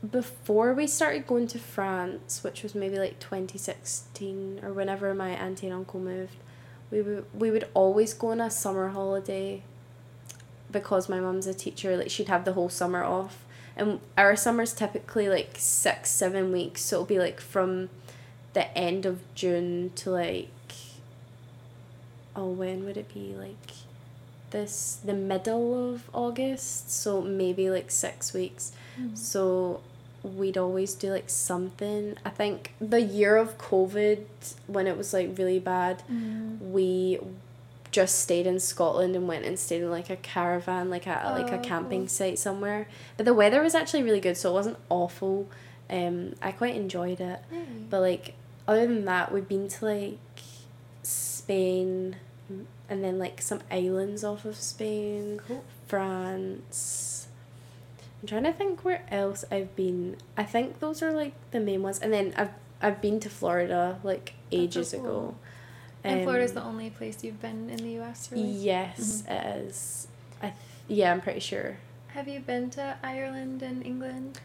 [0.09, 5.66] before we started going to France, which was maybe like 2016 or whenever my auntie
[5.66, 6.37] and uncle moved,
[6.90, 9.62] we would we would always go on a summer holiday
[10.70, 13.44] because my mum's a teacher, like she'd have the whole summer off.
[13.76, 17.88] And our summer's typically like six, seven weeks, so it'll be like from
[18.53, 20.48] the end of June to like
[22.35, 23.70] oh when would it be like
[24.50, 28.72] this the middle of August, so maybe like six weeks.
[29.00, 29.16] Mm.
[29.16, 29.81] So
[30.22, 32.16] we'd always do like something.
[32.24, 34.24] I think the year of COVID
[34.66, 36.61] when it was like really bad, Mm.
[36.72, 37.18] we
[37.90, 41.50] just stayed in Scotland and went and stayed in like a caravan, like at like
[41.50, 42.87] a Oh, camping site somewhere.
[43.16, 45.48] But the weather was actually really good, so it wasn't awful.
[45.88, 47.40] Um, I quite enjoyed it.
[47.50, 47.64] Hey.
[47.88, 48.35] But like
[48.68, 50.18] other than that, we've been to like
[51.02, 52.16] Spain,
[52.88, 55.64] and then like some islands off of Spain, Cool.
[55.88, 57.26] France.
[58.20, 60.16] I'm trying to think where else I've been.
[60.37, 62.50] I think those are like the main ones, and then I've
[62.83, 65.00] I've been to Florida like so ages cool.
[65.00, 65.35] ago.
[66.02, 68.30] And Florida's Um, the only place you've been in the U.S.
[68.33, 68.44] Really?
[68.48, 69.30] Yes, Mhm.
[69.33, 70.09] it is.
[70.40, 70.54] I th-
[70.88, 71.76] yeah, I'm pretty sure.
[72.09, 74.40] Have you been to Ireland and England?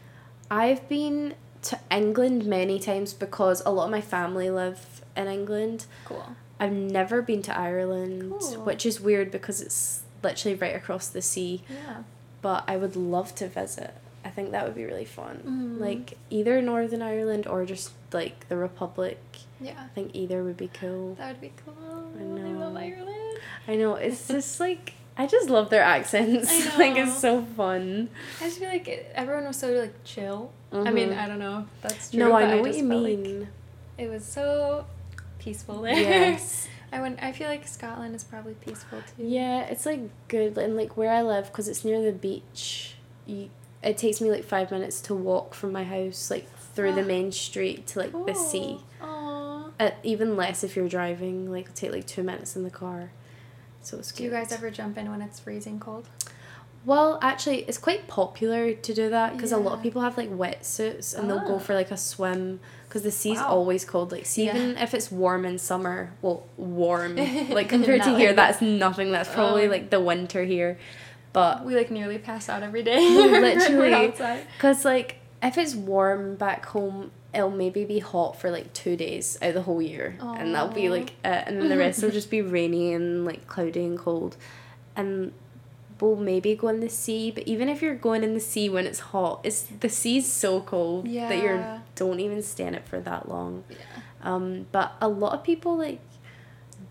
[0.50, 5.86] I've been to England many times because a lot of my family live in England.
[6.04, 6.36] Cool.
[6.60, 8.64] I've never been to Ireland, Cool.
[8.64, 11.62] which is weird because it's literally right across the sea.
[11.68, 12.02] Yeah.
[12.42, 13.94] But I would love to visit.
[14.24, 15.42] I think that would be really fun.
[15.46, 15.80] Mhm.
[15.80, 19.18] Like either Northern Ireland or just like the Republic.
[19.60, 19.74] Yeah.
[19.78, 21.14] I think either would be cool.
[21.14, 21.74] That would be cool.
[22.18, 22.80] I I love know.
[22.80, 23.38] Ireland.
[23.68, 26.50] I know it's just like I just love their accents.
[26.74, 28.10] I like it's so fun.
[28.40, 30.50] I just feel like it, everyone was so like chill.
[30.72, 31.18] I mean, Mhm.
[31.18, 32.18] I don't know if that's true.
[32.20, 33.48] no, I know what just you felt like mean.
[33.96, 34.84] it was so
[35.38, 35.94] peaceful there.
[35.94, 36.68] yes.
[36.96, 37.22] I went.
[37.22, 39.24] I feel like Scotland is probably peaceful too.
[39.24, 42.94] Yeah, it's like good and like where I live because it's near the beach.
[43.26, 43.50] You,
[43.82, 47.32] it takes me like five minutes to walk from my house like through the main
[47.32, 48.78] street to like the sea.
[49.02, 49.72] Aww.
[49.78, 51.50] Uh, even less if you're driving.
[51.50, 53.10] Like take like two minutes in the car.
[53.82, 54.18] So it's good.
[54.18, 56.08] Do you guys ever jump in when it's freezing cold?
[56.86, 60.30] Well, actually, it's quite popular to do that because a lot of people have like
[60.30, 61.58] wetsuits and they'll go Ah.
[61.58, 62.60] for like a swim
[62.96, 63.48] because the sea's Wow.
[63.48, 64.10] always cold.
[64.12, 64.56] Like, see, Yeah.
[64.56, 67.16] even if it's warm in summer, well, warm
[67.50, 69.10] like compared to here, like that's nothing.
[69.12, 70.78] That's probably Um, like the winter here,
[71.34, 72.96] but We like nearly pass out every day.
[73.14, 73.92] No, when we're literally.
[73.94, 74.46] outside.
[74.56, 79.36] Because, like, if it's warm back home, it'll maybe be hot for like two days
[79.42, 80.16] out of the whole year.
[80.22, 83.46] And that'll be like, uh, and then the rest will just be rainy and like
[83.46, 84.36] cloudy and cold.
[84.96, 85.32] And
[86.00, 88.86] we'll maybe go in the sea, but even if you're going in the sea when
[88.86, 93.00] it's hot, it's the sea's so cold that you don't even stay in it for
[93.00, 93.64] that long.
[93.70, 93.76] Yeah.
[94.22, 96.00] Um, but a lot of people like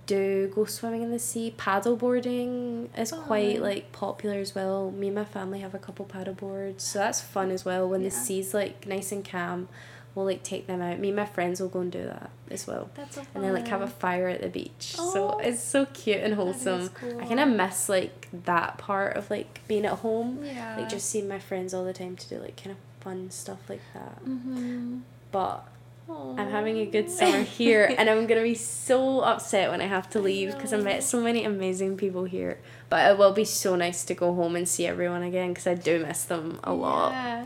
[0.06, 1.54] do go swimming in the sea.
[1.58, 4.91] Paddle boarding is quite like popular as well.
[4.91, 7.88] Me and my family have a couple paddle boards, so that's fun as well.
[7.89, 9.68] When the sea's like nice and calm,
[10.15, 10.97] we'll like take them out.
[10.99, 12.89] Me and my friends will go and do that as well.
[12.95, 13.30] That's so fun.
[13.36, 14.95] And then like have a fire at the beach.
[14.97, 15.12] Aw.
[15.12, 16.89] So it's so cute and wholesome.
[16.89, 17.19] cool.
[17.21, 20.39] I kind of miss like that part of like being at home.
[20.43, 20.78] Yeah.
[20.78, 23.69] Like just seeing my friends all the time to do like kind of fun stuff
[23.69, 24.23] like that.
[24.25, 24.99] Mm-hmm.
[25.32, 25.67] But
[26.10, 30.10] I'm having a good summer here, and I'm gonna be so upset when I have
[30.12, 30.84] to leave because I know.
[30.84, 32.60] met so many amazing people here.
[32.89, 35.73] But it will be so nice to go home and see everyone again because I
[35.73, 37.12] do miss them a lot.
[37.12, 37.45] Yeah.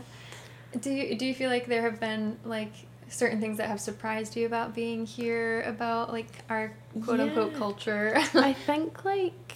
[0.78, 2.72] Do you do you feel like there have been like
[3.08, 7.58] certain things that have surprised you about being here about like our quote unquote Yeah.
[7.58, 8.12] culture?
[8.34, 9.54] I think like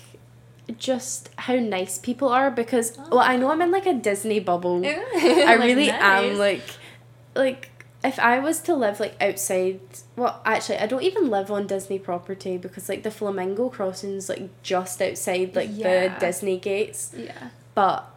[0.79, 4.83] just how nice people are because well I know I'm in like a Disney bubble.
[4.87, 6.63] I Like, really am like
[7.35, 7.71] like
[8.03, 9.81] if I was to live like outside
[10.17, 14.49] well actually I don't even live on Disney property because like the flamingo crossing's like
[14.63, 16.09] just outside like Yeah.
[16.15, 17.13] the Disney gates.
[17.17, 17.51] Yeah.
[17.75, 18.11] But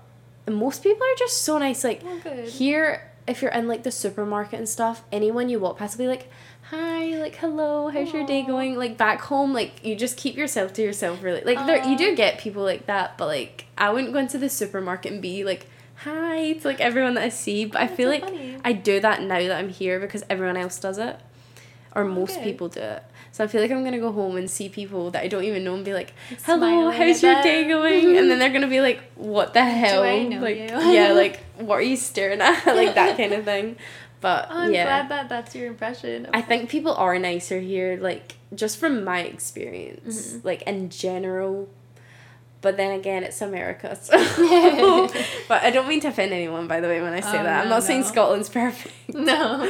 [0.55, 2.47] most people are just so nice like oh, good.
[2.47, 6.07] here if you're in like the supermarket and stuff, anyone you walk past will be
[6.07, 6.29] like,
[6.69, 8.75] Hi, like hello, how's your day going?
[8.75, 12.15] Like back home, like you just keep yourself to yourself really like there you do
[12.15, 15.67] get people like that, but like I wouldn't go into the supermarket and be like
[15.95, 17.65] hi to like everyone that I see.
[17.65, 18.57] But I feel so like funny.
[18.65, 21.17] I do that now that I'm here because everyone else does it.
[21.97, 22.43] Or Oh, most good.
[22.43, 23.03] people do it.
[23.31, 25.63] So I feel like I'm gonna go home and see people that I don't even
[25.63, 26.13] know and be like,
[26.45, 28.15] Hello, how's your day going?
[28.17, 30.03] And then they're gonna be like, What the hell?
[30.03, 30.57] I know like
[30.97, 32.65] yeah, like what are you staring at?
[32.81, 33.77] like that kind of thing.
[34.21, 34.85] But Oh, I'm yeah.
[34.85, 36.25] glad that that's your impression.
[36.27, 40.45] of- I think people are nicer here, like just from my experience, Mhm.
[40.45, 41.67] like in general.
[42.61, 44.17] But then again, it's America, so.
[45.47, 47.61] but I don't mean to offend anyone, by the way, when I say Oh, that.
[47.63, 48.03] I'm no, not saying.
[48.03, 48.93] Scotland's perfect.
[49.13, 49.69] No.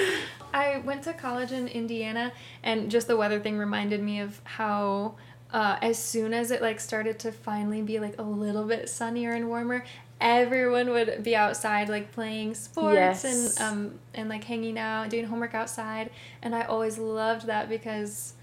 [0.53, 2.31] I went to college in Indiana
[2.63, 5.15] and just the weather thing reminded me of how
[5.51, 9.31] uh, as soon as it like started to finally be like a little bit sunnier
[9.31, 9.83] and warmer,
[10.19, 13.59] everyone would be outside like playing sports Yes.
[13.59, 16.09] and um and like hanging out, doing homework outside,
[16.41, 18.33] and I always loved that because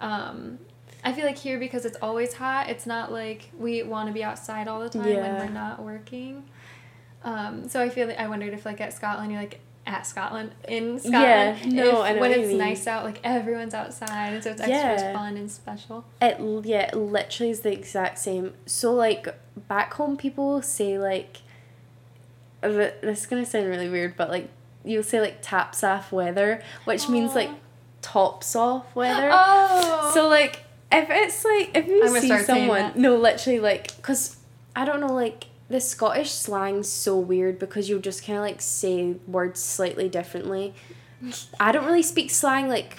[0.00, 0.58] um
[1.02, 4.24] I feel like here because it's always hot, it's not like we want to be
[4.24, 6.44] outside all the time when we're not working.
[7.22, 10.52] Um, so I feel like I wondered if like at Scotland you're like at Scotland
[10.66, 11.22] in Scotland.
[11.22, 14.60] Yeah, no, if, I know when it's nice out, like everyone's outside, and so it's
[14.60, 15.12] extra Yeah.
[15.12, 16.04] fun and special.
[16.22, 18.54] It yeah, it literally is the exact same.
[18.66, 19.28] So like
[19.68, 21.38] back home, people say like,
[22.62, 24.48] uh, this is gonna sound really weird, but like
[24.84, 27.50] you'll say like taps off weather, which means like
[28.02, 29.30] tops off weather.
[29.32, 30.60] Oh, So like
[30.92, 34.36] if it's like if you see someone no literally like because
[34.76, 38.60] I don't know like the Scottish slang's so weird because you'll just kind of like
[38.60, 40.74] say words slightly differently.
[41.58, 42.98] I don't really speak slang like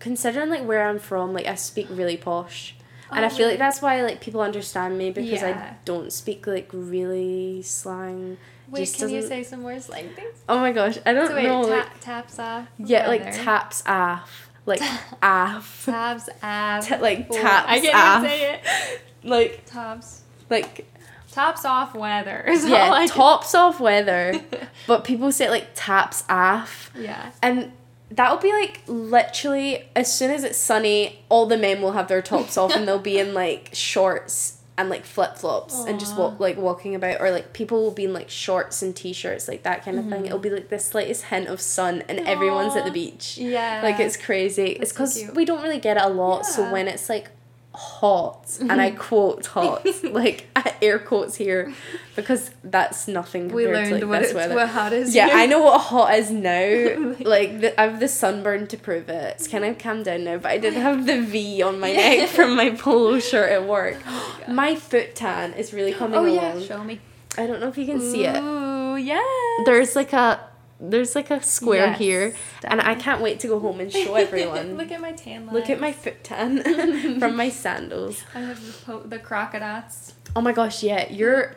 [0.00, 2.74] considering like where I'm from like I speak really posh.
[3.10, 3.58] And I Oh, feel like oh.
[3.58, 8.36] that's why like people understand me because I don't speak like really slang.
[8.68, 10.36] wait, just can you doesn't- say some more slang things?
[10.48, 11.62] Oh my gosh, I don't So wait, know.
[11.62, 12.66] ta- like, taps off.
[12.78, 14.80] yeah, like taps off, like
[15.22, 16.88] off, Tabs ass.
[16.88, 19.00] Ta- like taps I can't even say it.
[19.22, 20.22] like Tops.
[20.50, 20.86] like
[21.40, 22.44] Tops off weather.
[22.46, 24.40] is yeah, can- tops off weather,
[24.86, 27.32] but people say it like taps off, yeah.
[27.42, 27.72] and
[28.10, 32.22] that'll be like literally as soon as it's sunny, all the men will have their
[32.22, 36.40] tops off and they'll be in like shorts and like flip flops and just walk
[36.40, 39.62] like walking about, or like people will be in like shorts and t shirts, like
[39.62, 40.12] that kind of Mm-hmm.
[40.14, 40.26] thing.
[40.26, 43.38] It'll be like the slightest hint of sun, and everyone's at the beach.
[43.38, 43.80] Yeah.
[43.84, 44.70] Like it's crazy.
[44.72, 45.34] it's That's so because cute.
[45.36, 46.44] we don't really get it a lot.
[46.46, 47.30] So when it's like
[47.74, 50.46] hot, and I quote hot, like
[50.80, 51.72] air quotes here,
[52.16, 54.54] because that's nothing we learned to like what this weather.
[54.54, 55.14] what hot is.
[55.14, 55.36] Yeah, here.
[55.36, 57.14] I know what hot is now.
[57.20, 59.36] like the, I have the sunburn to prove it.
[59.36, 62.28] It's kind of calmed down now, but I did have the V on my neck
[62.28, 63.96] from my polo shirt at work.
[64.06, 64.54] Oh my.
[64.54, 67.00] My foot tan is really coming Oh yeah, show me.
[67.36, 68.36] I don't know if you can see it.
[68.40, 69.22] Ooh, yeah.
[69.64, 70.40] There's like a
[70.80, 72.34] there's like a square Yes, here,
[72.64, 74.76] and I can't wait to go home and show everyone.
[74.76, 75.54] Look at my tan line.
[75.54, 76.62] Look at my foot tan
[77.20, 78.22] from my sandals.
[78.34, 80.14] I have the, po- the crocodiles.
[80.36, 81.54] Oh my gosh, yeah, your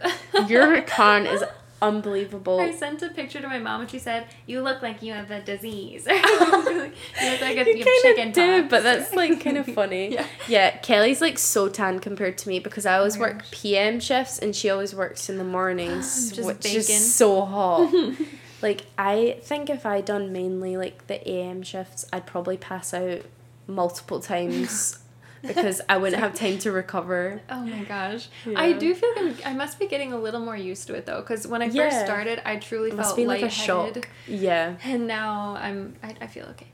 [0.48, 1.44] your tan is
[1.82, 2.60] unbelievable.
[2.60, 5.30] I sent a picture to my mom and she said, "You look like you have
[5.32, 6.06] a disease.
[6.08, 10.14] you look like a, you you chicken pox." but that's like kind of funny.
[10.14, 10.26] Yeah.
[10.48, 10.78] yeah.
[10.78, 13.52] Kelly's like so tan compared to me because I always Oh work gosh.
[13.52, 16.80] PM shifts and she always works in the mornings, Just which bacon.
[16.80, 17.92] is so hot.
[18.62, 23.22] Like I think if I done mainly like the AM shifts, I'd probably pass out
[23.68, 25.00] multiple times
[25.42, 27.42] because I wouldn't have time to recover.
[27.50, 28.28] Oh my gosh.
[28.56, 31.06] I do feel like I'm, I must be getting a little more used to it
[31.06, 34.08] though, because when I first started, I truly It must felt be like a shock.
[34.28, 34.76] Yeah.
[34.84, 36.68] and now I'm I, I feel okay.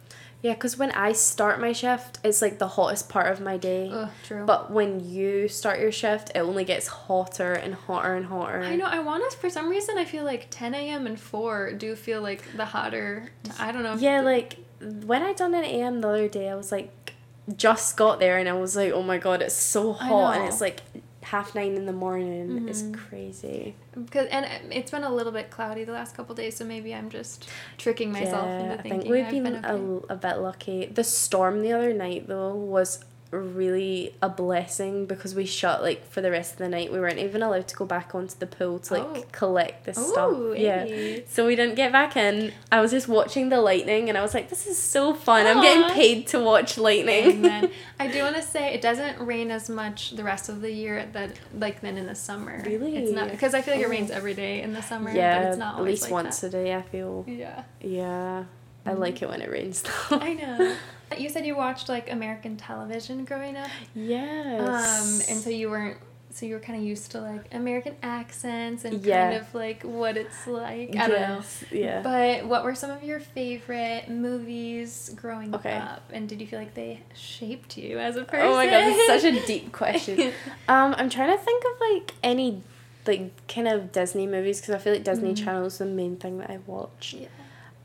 [0.43, 3.89] Yeah, because when I start my shift, it's like the hottest part of my day.
[4.25, 4.45] True.
[4.45, 8.61] But when you start your shift, it only gets hotter and hotter and hotter.
[8.61, 9.37] I know I want to.
[9.37, 11.07] For some reason, I feel like 10 a.m.
[11.07, 13.31] and 4 do feel like the hotter.
[13.57, 13.95] I don't know.
[13.95, 17.13] Yeah, like when I done an AM the other day, I was like,
[17.55, 20.59] just got there and I was like, oh my god, it's so hot and it's
[20.59, 20.81] like
[21.23, 22.67] half nine in the morning.
[22.67, 22.93] It's Mhm.
[22.93, 23.75] crazy.
[23.93, 27.09] Because and it's been a little bit cloudy the last couple days, so maybe I'm
[27.09, 30.85] just tricking myself yeah, into I think we've I've been, been a, a bit lucky.
[30.85, 36.21] The storm the other night though was really a blessing because we shut like for
[36.21, 36.91] the rest of the night.
[36.91, 39.25] We weren't even allowed to go back onto the pool to like Oh.
[39.31, 40.37] collect the stuff.
[40.57, 40.85] Yeah.
[40.85, 41.25] hey.
[41.27, 42.53] So we didn't get back in.
[42.71, 45.45] I was just watching the lightning and I was like, this is so fun.
[45.47, 47.25] I'm getting paid to watch lightning.
[47.45, 47.71] Amen.
[47.99, 51.07] I do want to say it doesn't rain as much the rest of the year
[51.13, 52.61] that like than in the summer.
[52.65, 52.95] Really?
[52.97, 53.87] It's not because I feel like Oh.
[53.87, 55.11] it rains every day in the summer.
[55.11, 56.47] yeah, but it's not at least like once that.
[56.47, 57.25] a day I feel.
[57.27, 58.43] Yeah, Yeah.
[58.85, 58.99] I Mhm.
[58.99, 60.17] like it when it rains though.
[60.19, 60.75] I know.
[61.19, 64.59] You said you watched like American television growing up, yes.
[64.61, 65.97] um, and so you weren't.
[66.31, 69.29] So you were kind of used to like American accents and Yeah.
[69.29, 70.95] kind of like what it's like.
[70.95, 71.41] I don't know.
[71.71, 72.01] Yeah.
[72.01, 75.73] But what were some of your favorite movies growing Okay.
[75.77, 78.47] up, and did you feel like they shaped you as a person?
[78.47, 80.31] Oh my god, this is such a deep question.
[80.67, 82.63] Um, I'm trying to think of like any
[83.05, 85.43] like kind of Disney movies because I feel like Disney Mhm.
[85.43, 87.13] Channel is the main thing that I watch.
[87.19, 87.27] yeah.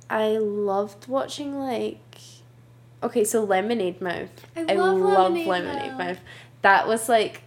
[0.09, 2.01] I loved watching like
[3.03, 4.31] okay, so Lemonade Mouth.
[4.57, 5.99] I I love love Lemonade Lemonade, Mouth.
[5.99, 6.19] Mouth.
[6.63, 7.43] That was like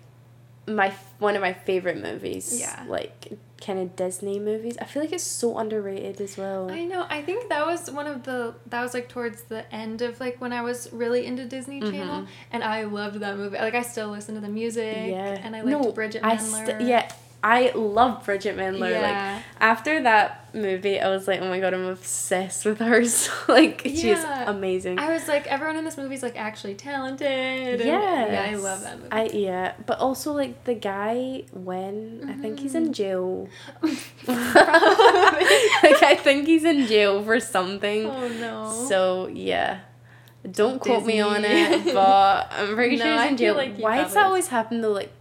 [0.67, 2.59] my one of my favorite movies.
[2.59, 2.85] Yeah.
[2.87, 4.75] Like kind of Disney movies.
[4.81, 6.71] I feel like it's so underrated as well.
[6.71, 7.05] I know.
[7.09, 10.39] I think that was one of the that was like towards the end of like
[10.41, 12.27] when I was really into Disney Channel, Mhm.
[12.51, 13.57] and I loved that movie.
[13.57, 15.09] Like I still listen to the music.
[15.09, 15.39] yeah.
[15.43, 16.65] And I liked no, Bridgit I Mendler.
[16.65, 17.11] st- yeah,
[17.43, 18.79] I love Bridgit Mendler.
[18.79, 19.41] Like Yeah.
[19.59, 23.03] after that movie, I was like, oh my god, I'm obsessed with her.
[23.11, 24.99] So like, she's amazing.
[24.99, 27.81] I was like, everyone in this movie is like actually talented.
[27.81, 29.11] and- Yeah, I love that movie.
[29.11, 32.93] I yeah, but also like the guy when I think he's in mm-hmm.
[32.93, 33.49] jail.
[35.83, 38.05] like I think he's in jail for something.
[38.05, 38.85] oh no.
[38.87, 39.81] So yeah.
[40.49, 43.55] Don't quote me on it, but I'm pretty No, sure he's in jail.
[43.55, 44.91] like Why does that always happen though?
[44.91, 45.11] Like,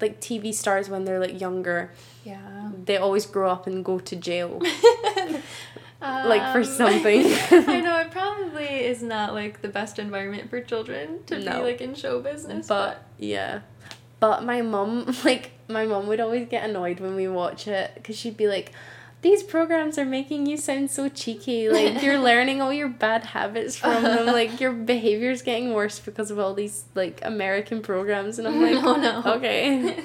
[0.00, 1.90] like TV stars when they're like younger,
[2.24, 2.57] yeah.
[2.84, 4.60] They always grow up and go to jail,
[6.00, 7.24] like for Um, something.
[7.50, 11.80] I know it probably is not like the best environment for children to be like
[11.80, 13.60] in show business, but yeah,
[14.20, 18.16] but my mom, like my mom, would always get annoyed when we watch it because
[18.16, 18.72] she'd be like.
[19.20, 21.68] These programs are making you sound so cheeky.
[21.68, 24.26] Like you're learning all your bad habits from them.
[24.38, 28.38] Like your behavior's getting worse because of all these like American programs.
[28.38, 29.22] And I'm like, Oh, no.
[29.36, 29.98] okay.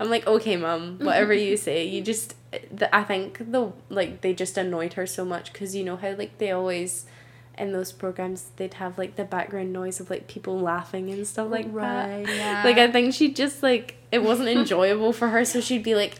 [0.00, 1.84] I'm like, okay, mom, whatever you say.
[1.86, 2.34] You just,
[2.72, 6.14] the, I think the like they just annoyed her so much because you know how
[6.14, 7.06] like they always,
[7.56, 11.50] in those programs they'd have like the background noise of like people laughing and stuff
[11.50, 12.08] like that.
[12.08, 12.62] right, yeah.
[12.64, 16.16] Like I think she just like it wasn't enjoyable for her, so she'd be like.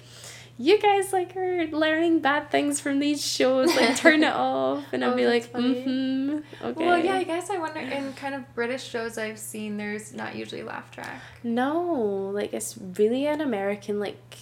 [0.58, 3.74] You guys like are learning bad things from these shows.
[3.76, 6.86] Like turn it off, and i'll Oh, be like, mm-hmm, okay.
[6.86, 10.34] Well, yeah, I guess I wonder in kind of British shows I've seen, there's not
[10.34, 11.20] usually laugh track.
[11.44, 14.36] No, like it's really an American like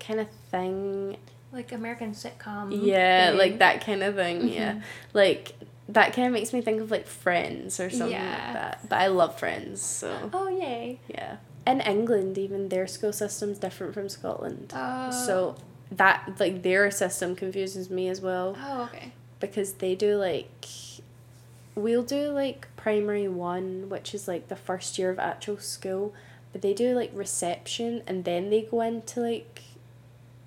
[0.00, 1.16] kind of thing.
[1.52, 2.70] Like American sitcom.
[2.84, 3.38] Yeah, thing.
[3.38, 4.48] like that kind of thing.
[4.48, 4.82] Yeah, Mhm.
[5.12, 5.52] like
[5.90, 8.30] that kind of makes me think of like Friends or something Yeah.
[8.44, 8.88] like that.
[8.88, 10.98] But I love Friends, so Oh, yay.
[11.08, 11.36] yeah.
[11.66, 14.72] In England, even their school system's different from Scotland.
[14.76, 15.10] Oh.
[15.10, 15.56] So
[15.90, 19.12] that like their system confuses me as well Oh, okay.
[19.40, 20.66] because they do like
[21.74, 26.14] we'll do like primary one, which is like the first year of actual school,
[26.52, 29.62] but they do like reception and then they go into like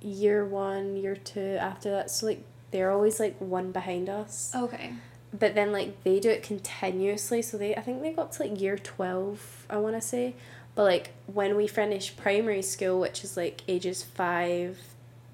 [0.02, 2.12] year one, year two after that.
[2.12, 4.52] So like they're always like one behind us.
[4.56, 4.94] Okay.
[5.38, 8.60] But then like they do it continuously, so they I think they got to like
[8.62, 10.36] year twelve, I wanna say.
[10.78, 14.78] But like when we finish primary school, which is like ages five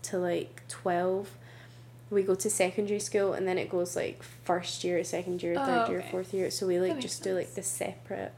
[0.03, 1.31] to like twelve,
[2.09, 5.65] we go to secondary school and then it goes like first year, second year, Oh,
[5.65, 6.49] third year, fourth year.
[6.49, 8.31] So we like just do like the separate.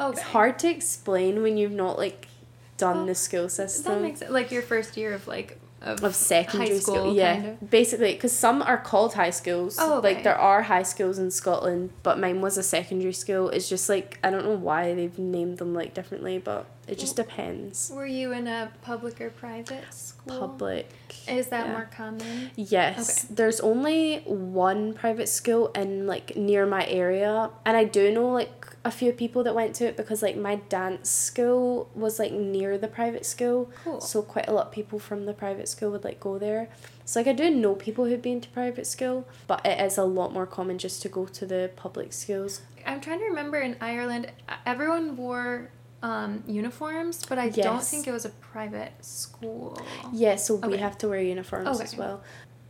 [0.00, 0.12] Okay.
[0.12, 2.28] It's hard to explain when you've not like
[2.78, 6.02] done Well, the school That system makes it like your first year of like of,
[6.04, 7.14] of secondary school, school.
[7.14, 7.70] yeah Kind of.
[7.70, 10.14] basically because some are called high schools Oh, okay.
[10.14, 13.88] like there are high schools in scotland but mine was a secondary school it's just
[13.88, 18.06] like i don't know why they've named them like differently but it just depends Were
[18.06, 20.38] you in a public or private school?
[20.38, 20.90] public
[21.28, 21.72] Is that yeah.
[21.72, 22.50] more common?
[22.56, 28.30] yes there's only one private school in like near my area and i do know
[28.30, 32.32] like a few people that went to it because like my dance school was like
[32.32, 34.00] near the private school Cool.
[34.00, 36.68] So quite a lot of people from the private school would like go there.
[37.04, 40.04] So like I do know people who've been to private school, but it is a
[40.04, 42.62] lot more common just to go to the public schools.
[42.86, 44.32] I'm trying to remember in Ireland,
[44.66, 45.70] everyone wore
[46.02, 49.80] um, uniforms, but I don't think it was a private school.
[50.12, 51.84] Yeah, so we have to wear uniforms Okay.
[51.84, 52.22] as well.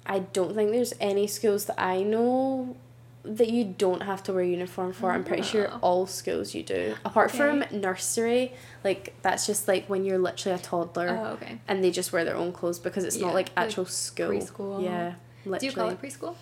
[0.06, 2.76] I don't think there's any schools that I know
[3.24, 5.12] that you don't have to wear uniform for.
[5.12, 6.96] I'm pretty sure all schools you do.
[7.04, 8.52] Apart from nursery,
[8.82, 11.60] like that's just like when you're literally a toddler Oh, okay.
[11.68, 14.30] and they just wear their own clothes because it's Yeah, not like like actual school.
[14.30, 14.82] preschool.
[14.82, 15.14] Yeah.
[15.44, 15.58] Literally.
[15.60, 16.34] Do you call it preschool?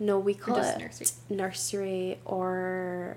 [0.00, 1.06] No, we call it nursery?
[1.30, 3.16] nursery or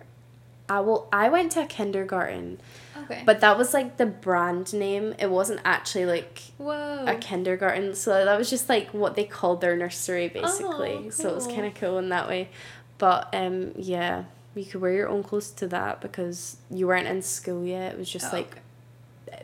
[0.69, 1.07] I will.
[1.13, 2.59] I went to a kindergarten,
[3.03, 3.23] Okay.
[3.25, 5.15] but that was like the brand name.
[5.17, 7.05] It wasn't actually like Whoa.
[7.07, 11.03] a kindergarten, so that was just like what they called their nursery basically.
[11.05, 12.49] Oh, So it was kind of cool in that way.
[12.97, 17.21] But um, yeah, you could wear your own clothes to that because you weren't in
[17.21, 17.93] school yet.
[17.93, 18.57] It was just Oh, like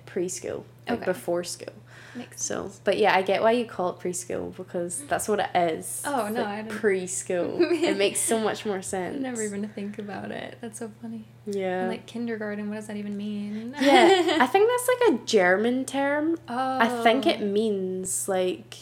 [0.06, 1.06] preschool, like Okay.
[1.06, 1.74] before school.
[2.16, 5.50] Makes So, but yeah, I get why you call it preschool because that's what it
[5.56, 6.04] is.
[6.08, 7.60] Oh, It's no, like I didn't- preschool.
[7.84, 9.20] it makes so much more sense.
[9.22, 10.58] Never even to think about it.
[10.62, 11.26] That's so funny.
[11.46, 11.82] Yeah.
[11.82, 13.76] And like kindergarten, what does that even mean?
[13.82, 16.38] yeah, I think that's like a German term.
[16.48, 16.80] oh.
[16.80, 17.46] I think it oh.
[17.46, 18.76] means like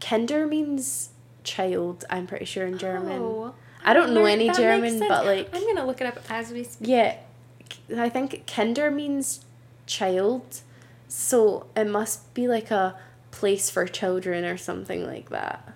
[0.00, 1.10] kinder means
[1.44, 2.04] child.
[2.10, 3.20] I'm pretty sure in German.
[3.22, 3.54] Oh.
[3.84, 6.88] I don't know any German, but like I'm gonna look it up as we speak.
[6.88, 7.16] yeah,
[7.96, 9.44] I think kinder means
[9.86, 10.60] child,
[11.08, 12.96] so it must be like a
[13.30, 15.72] place for children or something like that.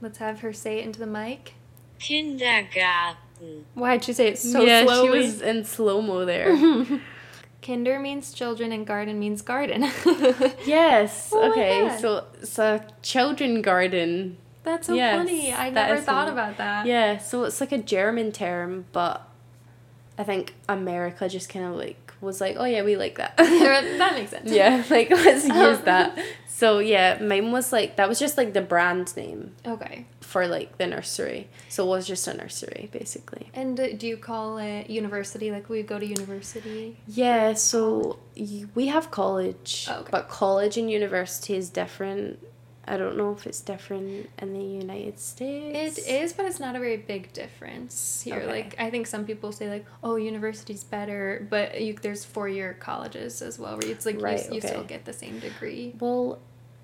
[0.00, 1.54] Let's have her say it into the mic.
[1.98, 3.64] Kindergarten.
[3.74, 5.20] Why'd she say it so yeah, slowly?
[5.20, 6.56] she was in slow mo there.
[7.62, 9.82] Kinder means children and garden means garden.
[10.64, 11.30] yes.
[11.32, 11.88] Oh okay.
[11.88, 12.00] God.
[12.00, 14.38] So it's a children garden.
[14.62, 15.52] That's so Yes, funny.
[15.52, 16.32] I that never thought funny.
[16.32, 16.86] about that.
[16.86, 17.18] Yeah.
[17.18, 19.28] So it's like a German term, but
[20.16, 23.36] I think America just kind of like was like, oh yeah, we like that.
[23.38, 24.50] that makes sense.
[24.50, 25.84] yeah, like let's use Um.
[25.84, 26.18] that.
[26.48, 30.06] So yeah, mine was like that was just like the brand name Okay.
[30.20, 31.48] for like the nursery.
[31.68, 33.50] So it was just a nursery basically.
[33.54, 35.52] And uh, do you call it university?
[35.52, 36.96] Like we go to university?
[37.06, 40.08] Yeah, so y- we have college, Oh, okay.
[40.10, 42.40] but college and university is different.
[42.88, 45.98] I don't know if it's different in the United States.
[45.98, 48.36] It is, but it's not a very big difference here.
[48.36, 48.46] Okay.
[48.46, 52.74] Like I think some people say like, oh, university's better, but you, there's four year
[52.80, 55.94] colleges as well, where it's like Right, you, you still get the same degree.
[56.00, 56.38] Well,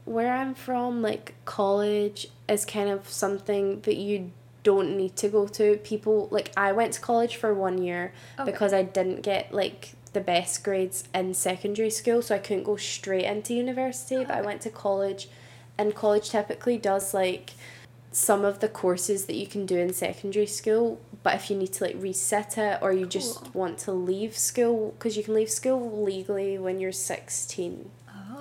[0.04, 4.30] where I'm from, like college is kind of something that you
[4.62, 5.76] don't need to go to.
[5.78, 8.50] People like I went to college for one year Okay.
[8.50, 12.76] because I didn't get like the best grades in secondary school, so I couldn't go
[12.76, 14.24] straight into university.
[14.24, 15.28] But I went to college,
[15.78, 17.50] and college typically does like
[18.12, 21.72] some of the courses that you can do in secondary school but if you need
[21.72, 25.50] to like reset it or you just want to leave school because you can leave
[25.50, 27.90] school legally when you're 16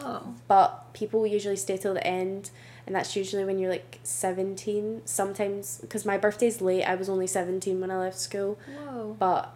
[0.05, 0.34] Oh.
[0.49, 2.49] but people usually stay till the end
[2.86, 7.25] and that's usually when you're like 17 sometimes because my birthday's late i was only
[7.27, 9.15] 17 when i left school Whoa.
[9.17, 9.55] but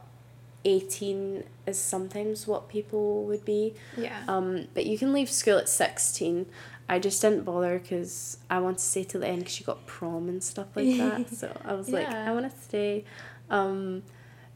[0.63, 4.23] 18 is sometimes what people would be Yeah.
[4.28, 6.45] um, but you can leave school at 16
[6.89, 9.85] i just didn't bother because i want to stay till the end because you got
[9.85, 13.03] prom and stuff like that so i was like i want to stay
[13.49, 14.03] um,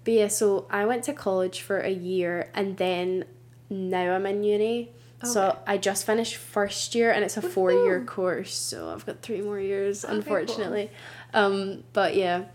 [0.03, 3.25] but yeah so i went to college for a year and then
[3.69, 4.91] now i'm in uni
[5.23, 9.21] so I just finished first year and it's a four year course, so I've got
[9.21, 10.17] three more years, Okay, cool.
[10.17, 10.89] unfortunately.
[11.31, 12.45] Um, but yeah.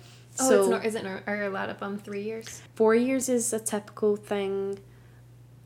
[0.41, 0.85] oh, so it's not.
[0.85, 1.07] Is it?
[1.29, 2.63] Are you allowed up on three years?
[2.75, 4.81] four years is a typical thing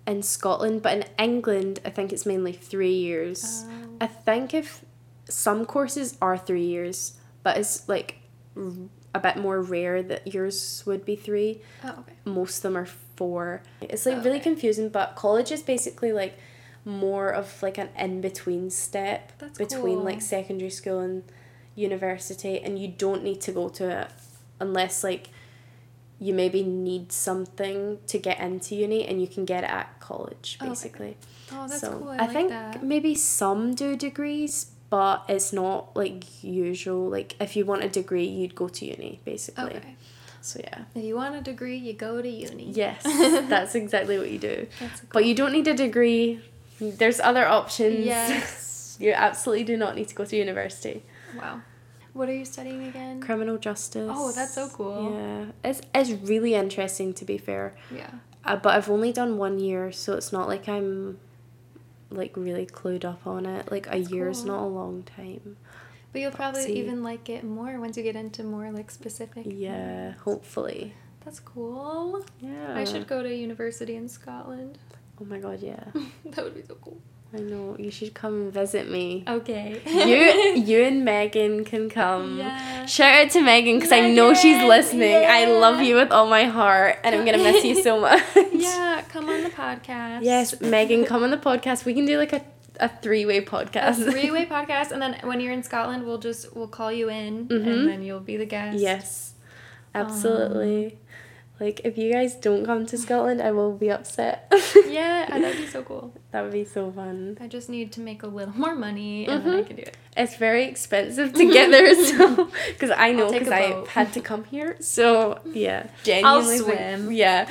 [0.06, 3.64] in Scotland, but in England I think it's mainly three years.
[3.66, 3.89] Oh.
[4.00, 4.84] I think if
[5.28, 8.16] some courses are three years, but it's like
[9.14, 11.60] a bit more rare that yours would be three.
[11.84, 12.12] Oh, okay.
[12.24, 13.62] Most of them are four.
[13.80, 14.50] It's like oh, really Okay.
[14.50, 16.38] confusing, but college is basically like
[16.84, 20.04] more of like an in between step That's between cool.
[20.04, 21.22] like secondary school and
[21.74, 24.08] university, and you don't need to go to it
[24.58, 25.28] unless like
[26.20, 30.58] you maybe need something to get into uni, and you can get it at college
[30.60, 31.16] oh, basically.
[31.50, 32.10] Oh, that's so cool.
[32.10, 32.84] I, I, like think that.
[32.84, 37.08] maybe some do degrees, but it's not like usual.
[37.08, 39.76] Like if you want a degree, you'd go to uni basically.
[39.76, 39.96] Okay.
[40.42, 40.84] So yeah.
[40.94, 42.70] If you want a degree, you go to uni.
[42.70, 43.02] Yes,
[43.48, 44.66] that's exactly what you do.
[44.78, 45.08] That's cool.
[45.12, 46.40] But you don't need a degree.
[46.80, 48.04] There's other options.
[48.04, 48.96] Yes.
[49.00, 51.02] you absolutely do not need to go to university.
[51.34, 51.62] Wow.
[52.12, 53.20] What are you studying again?
[53.20, 54.10] Criminal justice.
[54.12, 55.12] Oh, that's so cool.
[55.14, 57.74] Yeah, it's it's really interesting to be fair.
[57.94, 58.10] Yeah.
[58.44, 61.18] Uh, but I've only done one year, so it's not like I'm
[62.10, 63.70] like really clued up on it.
[63.70, 64.48] Like a That's year's cool.
[64.48, 65.56] not a long time.
[66.12, 66.74] But you'll probably see.
[66.74, 69.46] even like it more once you get into more like specific.
[69.46, 70.94] Yeah, hopefully.
[71.24, 72.24] That's cool.
[72.40, 72.74] Yeah.
[72.74, 74.78] I should go to university in Scotland.
[75.20, 75.84] Oh my god, yeah.
[76.24, 77.00] that would be so cool.
[77.32, 77.76] I know.
[77.78, 79.22] You should come and visit me.
[79.28, 79.80] Okay.
[79.86, 82.38] you you and Megan can come.
[82.38, 82.86] Yeah.
[82.86, 85.14] Shout out to Megan because I know she's listening.
[85.14, 88.22] I love you with all my heart, and I'm gonna miss you so much.
[88.52, 90.22] Yeah, come on the podcast.
[90.22, 91.84] Yes, Megan, come on the podcast.
[91.84, 92.42] We can do like a,
[92.80, 94.04] a three way podcast.
[94.06, 97.08] A three way podcast, and then when you're in Scotland, we'll just we'll call you
[97.08, 97.66] in, Mhm.
[97.66, 98.76] and then you'll be the guest.
[98.78, 99.34] yes,
[99.94, 100.98] absolutely.
[101.60, 104.52] Like if you guys don't come to Scotland, I will be upset.
[104.90, 106.12] Yeah, that'd be so cool.
[106.32, 107.38] That would be so fun.
[107.40, 109.66] I just need to make a little more money and then I Mhm.
[109.66, 109.96] can do it.
[110.16, 114.44] It's very expensive to get there, so because I know because I had to come
[114.44, 114.76] here.
[114.80, 115.86] So yeah,
[116.24, 117.12] I'll genuinely, like, swim.
[117.12, 117.48] yeah,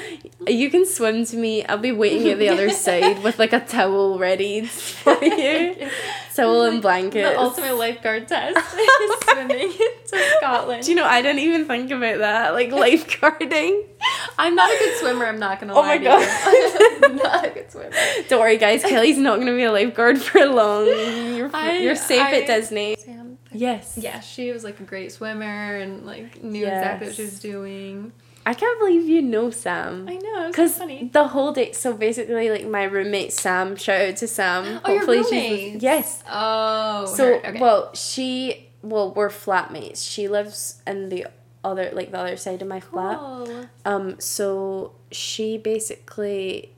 [0.47, 1.63] you can swim to me.
[1.65, 5.87] I'll be waiting at the other side with like a towel ready for you,
[6.35, 7.29] towel and blankets.
[7.29, 9.71] The ultimate lifeguard test is swimming
[10.09, 10.83] to Scotland.
[10.83, 13.83] Do you know I didn't even think about that, like lifeguarding.
[14.37, 17.03] I'm not a good swimmer, I'm not gonna Oh lie my God.
[17.03, 17.91] I'm not a good swimmer.
[18.29, 18.83] Don't worry, guys.
[18.83, 20.85] Kelly's not gonna be a lifeguard for long.
[20.87, 22.95] You're I- you're safe I- at Disney.
[22.97, 23.97] Sam, Yes.
[23.97, 26.77] yeah, she was like a great swimmer and like knew Yes.
[26.83, 28.11] exactly what she was doing.
[28.45, 30.07] I can't believe you know Sam.
[30.09, 31.09] I know, it's so Because funny.
[31.11, 34.79] the whole day, so basically, like my roommate Sam, shout out to Sam.
[34.85, 36.23] Oh, your she's yes.
[36.29, 37.59] Oh, So her, okay.
[37.59, 40.09] well, she well we're flatmates.
[40.09, 41.27] She lives in the
[41.63, 43.17] other like the other side of my flat.
[43.19, 43.65] cool.
[43.85, 46.73] Um, so she basically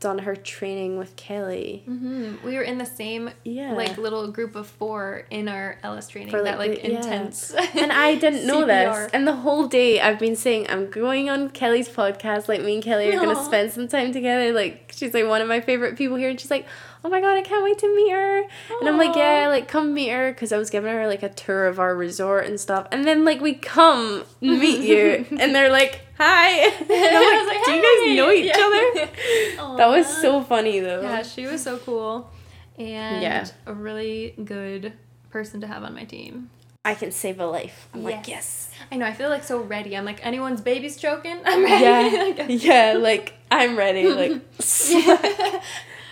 [0.00, 1.82] done her training with Kelly.
[1.86, 3.72] hmm We were in the same Yeah.
[3.72, 6.30] like little group of four in our Ellis training.
[6.30, 6.96] For, that like, like the- yeah.
[6.98, 7.52] intense.
[7.74, 9.10] and I didn't know this.
[9.14, 12.48] And the whole day I've been saying I'm going on Kelly's podcast.
[12.48, 14.52] Like me and Kelly are gonna spend some time together.
[14.52, 16.66] Like she's like one of my favorite people here, and she's like,
[17.04, 18.38] oh my god, I can't wait to meet her.
[18.80, 21.28] And I'm like, yeah, like come meet her, because I was giving her like a
[21.28, 22.88] tour of our resort and stuff.
[22.90, 26.50] And then like we come meet you, and they're like, hi.
[26.80, 28.64] And I'm like, was do you guys know each Yeah.
[28.64, 29.76] other?
[29.76, 31.02] That was so funny though.
[31.02, 32.30] Yeah, she was so cool,
[32.78, 33.46] and Yeah.
[33.66, 34.92] a really good
[35.30, 36.50] person to have on my team.
[36.86, 37.88] I can save a life.
[37.94, 38.70] I'm like, yes.
[38.92, 39.06] I know.
[39.06, 39.96] I feel like so ready.
[39.96, 41.38] I'm like anyone's baby's choking.
[41.44, 41.82] I'm ready.
[41.82, 44.06] Yeah, yeah, like I'm ready.
[44.06, 44.42] Like,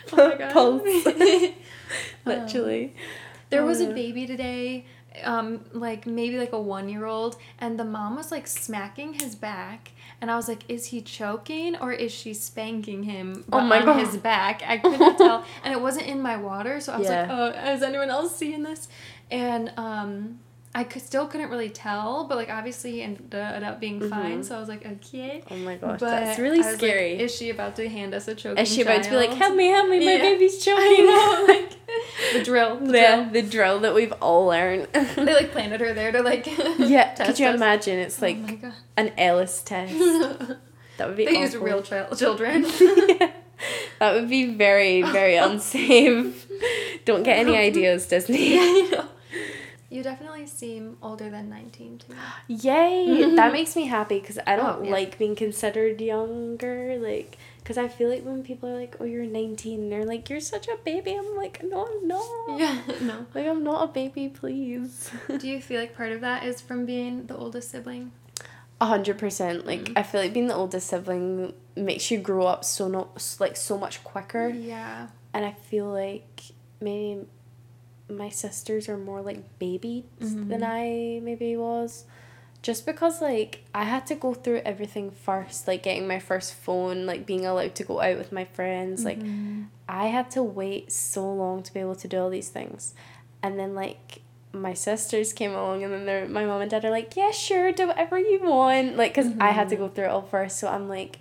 [0.12, 0.52] oh my god.
[0.52, 1.06] Pulse.
[2.24, 2.94] literally.
[3.50, 4.86] There was a Uh, baby today,
[5.24, 9.34] um, like maybe like a one year old, and the mom was like smacking his
[9.34, 9.90] back,
[10.20, 13.84] and I was like, is he choking or is she spanking him Oh my on
[13.84, 14.06] God.
[14.06, 14.62] his back?
[14.66, 17.82] I couldn't tell, and it wasn't in my water, so I was like, oh, is
[17.82, 18.88] anyone else seeing this?
[19.30, 20.38] And um.
[20.74, 24.40] I could, still couldn't really tell, but like obviously he ended up being fine.
[24.40, 24.44] Mhm.
[24.44, 25.42] So I was like, okay.
[25.50, 27.18] Oh my gosh, But that's really was like, scary.
[27.20, 29.54] is she about to hand us a choking Is she about to be like, help
[29.54, 30.18] me, help me, my Yeah.
[30.18, 31.06] baby's choking?
[31.06, 31.72] Know, like
[32.32, 32.76] the drill.
[32.80, 33.30] The yeah, drill.
[33.32, 34.88] the drill that we've all learned.
[34.94, 36.46] They like planted her there to like.
[36.78, 37.54] yeah, could you us.
[37.56, 37.98] imagine?
[37.98, 39.92] It's like oh an Ellis test.
[40.96, 41.60] That would be they awful.
[41.60, 42.62] real child children.
[42.62, 46.48] that would be very, very unsafe.
[47.04, 48.58] Don't get any ideas, Disney.
[48.58, 49.08] I know.
[49.92, 52.16] You definitely seem older than nineteen to me.
[52.48, 53.34] Yay!
[53.36, 54.90] that makes me happy because I don't Oh, yeah.
[54.92, 56.96] like being considered younger.
[56.98, 60.40] Like, because I feel like when people are like, "Oh, you're 19," they're like, "You're
[60.40, 62.80] such a baby." I'm like, "No, I'm not." Yeah.
[63.02, 63.26] No.
[63.34, 65.10] Like, I'm not a baby, please.
[65.38, 68.12] Do you feel like part of that is from being the oldest sibling?
[68.80, 69.66] A hundred percent.
[69.66, 69.98] Like, Mm.
[69.98, 73.76] I feel like being the oldest sibling makes you grow up so not like so
[73.78, 75.08] much quicker, Yeah.
[75.34, 76.40] and I feel like
[76.80, 77.26] maybe
[78.16, 80.64] my sisters are more like babies than Mhm.
[80.64, 82.04] I maybe was.
[82.62, 87.06] Just because like I had to go through everything first, like getting my first phone,
[87.06, 89.66] like being allowed to go out with my friends, like Mhm.
[89.88, 92.94] I had to wait so long to be able to do all these things.
[93.42, 94.20] And then like
[94.52, 97.88] my sisters came along and then my mom and dad are like, yeah, sure, do
[97.88, 98.96] whatever you want.
[98.96, 99.78] Like, because I had to Mhm.
[99.78, 100.58] go through it all first.
[100.58, 101.18] So I'm like,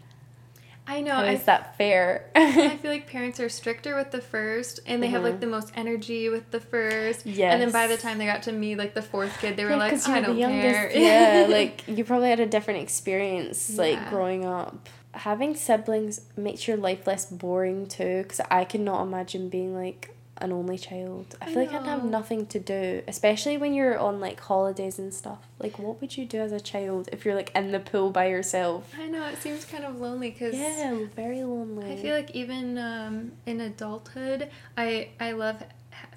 [0.87, 1.13] I know.
[1.13, 2.29] I is that fair?
[2.35, 5.55] I feel like parents are stricter with the first, and they have like the mm-hmm.
[5.55, 7.25] most energy with the first.
[7.25, 9.71] And then by the time they got to me, like the fourth kid, they were
[9.71, 10.91] Yeah, like, you I don't care.
[10.95, 14.09] Yeah, like you probably had a different experience, like Yeah.
[14.09, 14.89] growing up.
[15.13, 20.51] Having siblings makes your life less boring too, because I cannot imagine being like an
[20.51, 21.35] only child.
[21.41, 24.99] I I feel like I'd have nothing to do, especially when you're on like holidays
[24.99, 25.39] and stuff.
[25.59, 28.27] Like, what would you do as a child if you're like in the pool by
[28.27, 28.91] yourself?
[28.97, 31.91] I know it seems kind of lonely because Yeah, very lonely.
[31.91, 35.63] I feel like even um, in adulthood, I I love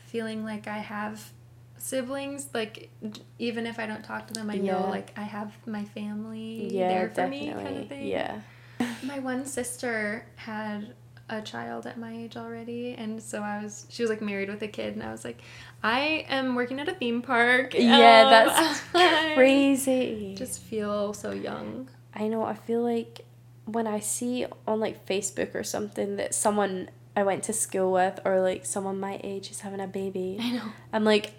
[0.07, 1.33] feeling like I have
[1.77, 2.49] siblings.
[2.55, 2.91] Like
[3.39, 6.89] even if I don't talk to them, I know like I have my family yeah,
[6.89, 7.55] there for definitely.
[7.55, 8.07] me, kind of thing.
[8.07, 8.41] Yeah.
[9.03, 10.95] My one sister had
[11.29, 14.61] a child at my age already and so I was she was like married with
[14.63, 15.41] a kid and I was like
[15.83, 17.75] I am working at a theme park.
[17.75, 18.81] Yeah, Um, that's
[19.35, 20.35] Crazy.
[20.37, 21.89] Just feel so young.
[22.15, 23.25] I know, I feel like
[23.67, 28.21] when I see on like Facebook or something that someone I went to school with
[28.25, 30.63] or like someone my age is having a baby, I know.
[30.93, 31.33] I'm like,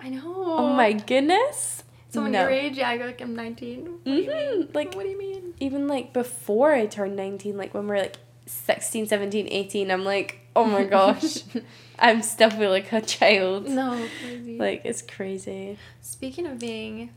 [0.00, 0.22] I know.
[0.24, 1.82] oh my goodness.
[2.10, 2.42] Someone No.
[2.42, 3.84] your age, yeah, I go like I'm 19.
[3.84, 4.68] What do you Mhm, mean?
[4.72, 5.54] like- what do you mean?
[5.60, 8.16] Even like before I turned 19, like when we're like
[8.48, 11.42] 16, 17, 18, I'm like, oh my gosh,
[11.98, 13.68] I'm still feel like a child.
[13.68, 14.58] No, crazy.
[14.58, 15.78] Like, it's crazy.
[16.00, 17.10] Speaking of being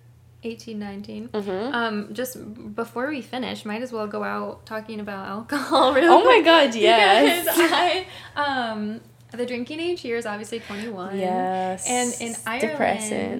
[0.43, 1.29] 18, 19.
[1.29, 1.73] Mhm.
[1.73, 5.93] Um, just before we finish, might as well go out talking about alcohol.
[5.95, 7.45] Really Oh my God, yes.
[7.45, 8.05] Because I,
[8.35, 9.01] um,
[9.31, 11.17] the drinking age here is obviously 21.
[11.17, 11.87] Yes.
[11.87, 12.71] And in Ireland,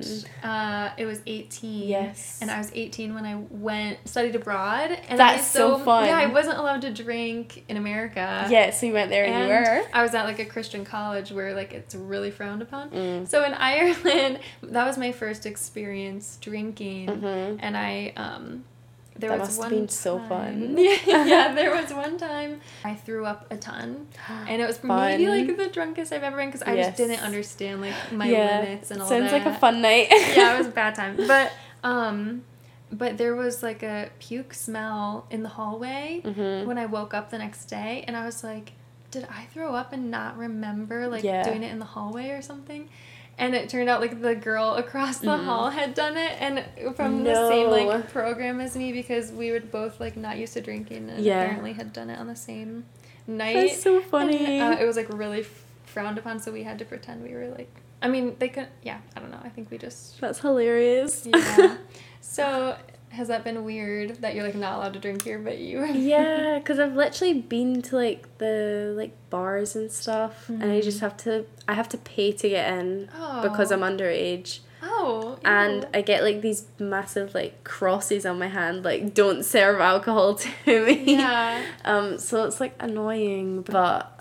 [0.02, 0.30] depressing.
[0.44, 1.88] uh, it was 18.
[1.88, 2.39] Yes.
[2.42, 4.92] And I was 18 when I went studied abroad.
[5.10, 6.06] And That's I so fun.
[6.06, 8.48] Yeah, I wasn't allowed to drink in America.
[8.50, 9.84] Yeah, so you went there and, you were.
[9.94, 12.89] I was at like a Christian college where like it's really frowned upon.
[12.92, 13.28] Mm.
[13.28, 17.58] So in Ireland, that was my first experience drinking, Mhm.
[17.62, 18.64] and I um,
[19.18, 20.78] there That was must have one been so time- fun.
[20.80, 24.07] Yeah, yeah, there was one time I threw up a ton,
[24.47, 26.88] and it was maybe like the drunkest I've ever been because I Yes.
[26.88, 28.59] just didn't understand like my yeah.
[28.62, 29.32] limits and all Sounds that.
[29.32, 30.07] Sounds like a fun night.
[30.12, 31.51] yeah, it was a bad time, but
[31.84, 32.43] um.
[32.93, 36.66] But there was like a puke smell in the hallway Mhm.
[36.66, 38.74] when I woke up the next day, and I was like,
[39.12, 41.41] "Did I throw up and not remember like Yeah.
[41.43, 42.89] doing it in the hallway or something?"
[43.38, 45.45] And it turned out like the girl across the Mhm.
[45.45, 46.63] hall had done it, and
[46.95, 50.61] from the same like program as me because we were both like not used to
[50.61, 51.41] drinking, and Yeah.
[51.41, 52.86] apparently had done it on the same
[53.25, 53.53] night.
[53.55, 54.59] That's so And, funny.
[54.61, 55.43] uh, it was like really
[55.86, 57.69] frowned upon, so we had to pretend we were like.
[58.03, 58.67] I mean, they could.
[58.84, 59.39] Yeah, I don't know.
[59.43, 60.19] I think we just.
[60.21, 61.25] That's hilarious.
[61.27, 61.77] Yeah.
[62.21, 62.75] so,
[63.12, 65.86] has that been weird that you're like not allowed to drink here, but you?
[65.86, 70.97] yeah, because I've literally been to like the like bars and stuff, and I just
[70.99, 71.01] Mhm.
[71.01, 73.09] have to I have to pay to get in
[73.41, 73.76] because Oh.
[73.76, 75.38] I'm underage, Oh.
[75.43, 75.88] and.
[75.93, 80.49] I get like these massive like crosses on my hand like don't serve alcohol to
[80.86, 81.16] me.
[81.16, 81.62] Yeah.
[81.84, 84.20] Um, so it's like annoying, but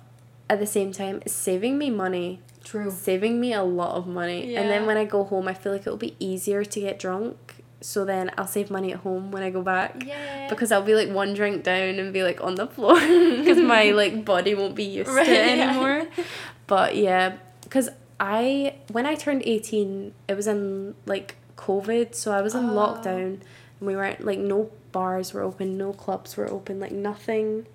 [0.48, 2.90] at the same time, it's saving me money, True.
[2.90, 4.56] saving me a lot of money.
[4.56, 7.59] And then when I go home, I feel like it'll be easier to get drunk.
[7.82, 10.04] So then I'll save money at home when I go back.
[10.06, 10.48] Yeah.
[10.50, 13.90] because I'll be like one drink down and be like on the floor because my
[14.02, 15.70] like body won't be used Right, to it yeah.
[15.70, 16.06] anymore.
[16.66, 17.88] But yeah, because
[18.20, 22.72] I when I turned eighteen, it was in like COVID, so I was in Oh.
[22.74, 23.40] lockdown,
[23.78, 27.66] and we weren't like no bars were open, no clubs were open, like nothing.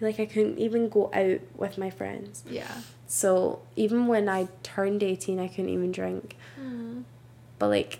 [0.00, 2.44] Like I couldn't even go out with my friends.
[2.48, 2.70] Yeah.
[3.06, 6.36] So even when I turned eighteen, I couldn't even drink.
[6.60, 7.02] Mm.
[7.58, 7.98] But like,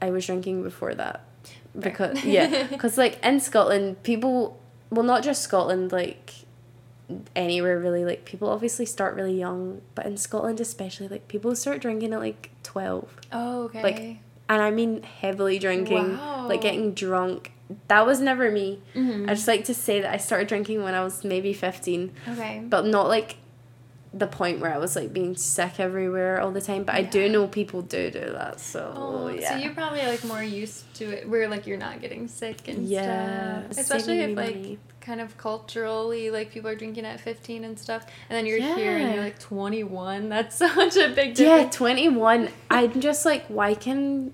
[0.00, 1.24] I was drinking before that
[1.78, 4.58] because yeah, because like in Scotland, people
[4.90, 6.32] well not just Scotland like
[7.34, 11.80] anywhere really like people obviously start really young, but in Scotland especially like people start
[11.80, 13.82] drinking at like 12 oh okay.
[13.82, 13.98] Like,
[14.50, 16.46] and I mean heavily drinking, Wow.
[16.48, 17.52] like getting drunk.
[17.88, 18.80] That was never me.
[18.94, 19.28] Mhm.
[19.28, 22.62] I just like to say that I started drinking when I was maybe fifteen, Okay.
[22.66, 23.36] but not like
[24.14, 26.84] the point where I was like being sick everywhere all the time.
[26.84, 29.50] But I do know people do do that, so Oh, yeah.
[29.50, 32.88] so you're probably like more used to it, where like you're not getting sick and
[32.88, 33.78] Yeah, stuff.
[33.78, 34.78] Especially if like money.
[35.00, 38.96] kind of culturally, like people are drinking at 15 and stuff, and then you're here
[38.96, 40.28] and you're like 21.
[40.34, 41.64] That's such a big difference.
[41.64, 42.48] Yeah, 21.
[42.70, 44.32] I'm just like, why can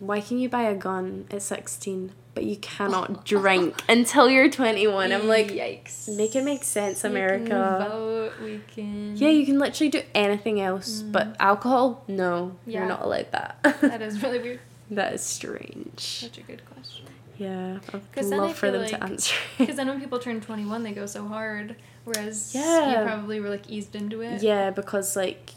[0.00, 5.10] why can you buy a gun at 16 but you cannot drink until you're 21?
[5.10, 6.14] I'm like, yikes.
[6.16, 7.86] make it make sense, We can America.
[7.90, 9.16] vote, we can.
[9.16, 12.54] Yeah, you can literally do anything else, but alcohol, no, Mm.
[12.66, 12.78] Yeah.
[12.80, 13.58] you're not allowed that.
[13.80, 14.60] That is really weird.
[14.92, 15.98] that is strange.
[15.98, 17.06] Such a good question.
[17.38, 19.34] Yeah, I'd I love for them to answer.
[19.58, 23.00] Because then when people turn 21, they go so hard, whereas Yeah.
[23.00, 24.42] you probably were like eased into it.
[24.42, 25.50] Yeah, because like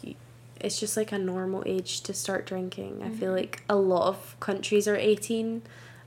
[0.60, 3.00] it's just like a normal age to start drinking.
[3.02, 3.18] I Mm-hmm.
[3.18, 5.62] feel like a lot of countries are 18.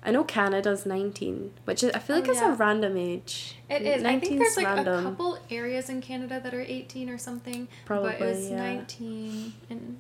[0.06, 2.54] I know Canada's 19, which is, I feel Oh, like it's yeah.
[2.54, 3.56] a random age.
[3.70, 4.04] It is.
[4.04, 5.00] I think 19's there's like random.
[5.00, 7.68] a couple areas in Canada that are 18 or something.
[7.68, 8.58] but Probably, it's yeah.
[8.76, 9.98] 19 and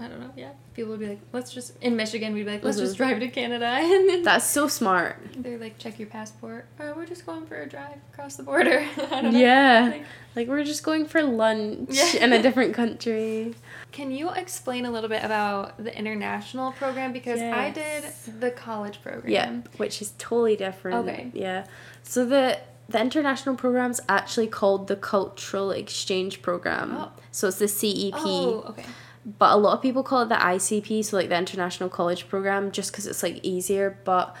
[0.00, 0.30] I don't know.
[0.36, 2.98] Yeah, people would be like, let's just in Michigan we'd be like, let's just Mhm.
[2.98, 5.16] drive to Canada, and then That's so smart.
[5.36, 6.66] they're like, check your passport.
[6.78, 8.86] Oh, we're just going for a drive across the border.
[9.10, 9.38] I don't know.
[9.38, 9.88] Yeah.
[9.92, 10.04] Like,
[10.36, 12.24] Like we're just going for lunch Yeah.
[12.24, 13.54] in a different country.
[13.90, 18.04] Can you explain a little bit about the international program because I did
[18.40, 19.32] the college program.
[19.32, 21.08] Yeah, which is totally different.
[21.08, 21.30] Okay.
[21.34, 21.64] Yeah.
[22.04, 22.58] So the
[22.90, 26.96] the international program's actually called the Cultural Exchange Program.
[26.96, 27.12] Oh.
[27.32, 28.14] So it's the CEP.
[28.16, 28.84] Oh, okay.
[29.24, 32.70] But a lot of people call it the ICP, so like the International College Program,
[32.72, 33.98] just because it's like easier.
[34.04, 34.34] But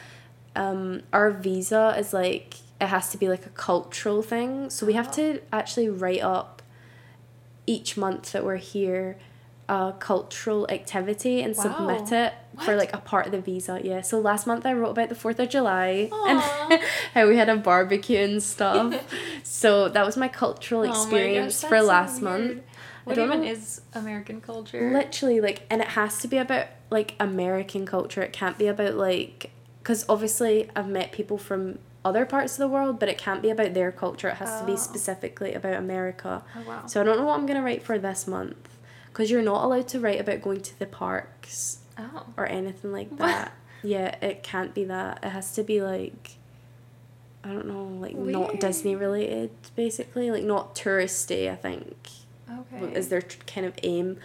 [0.56, 4.94] um, our visa is like it has to be like a cultural thing, so we
[4.94, 6.62] have to actually write up
[7.66, 9.18] each month that we're here
[9.70, 12.24] a cultural activity and submit Wow.
[12.24, 12.32] it
[12.64, 13.78] for like a part of the visa.
[13.84, 14.00] Yeah.
[14.00, 16.68] So last month I wrote about the Fourth of July Aw.
[16.70, 16.80] and
[17.14, 18.94] how we had a barbecue and stuff.
[19.42, 22.22] so that was my cultural Oh my gosh, experience for so last weird.
[22.46, 22.62] month.
[23.08, 24.90] What even know- is American culture?
[24.92, 28.22] Literally, like, and it has to be about like American culture.
[28.22, 29.50] It can't be about like,
[29.82, 33.50] because obviously I've met people from other parts of the world, but it can't be
[33.50, 34.28] about their culture.
[34.28, 34.76] It has to be Oh.
[34.76, 36.42] specifically about America.
[36.56, 36.86] oh wow.
[36.86, 38.68] So I don't know what I'm gonna write for this month,
[39.08, 42.26] because you're not allowed to write about going to the parks Oh.
[42.36, 43.18] or anything like What?
[43.18, 43.52] that.
[43.82, 45.18] Yeah, it can't be that.
[45.22, 46.32] It has to be like
[47.44, 51.50] I don't know, like not Disney related, basically, like not touristy.
[51.50, 51.96] I think
[52.50, 52.92] Okay.
[52.94, 54.18] is their kind of aim.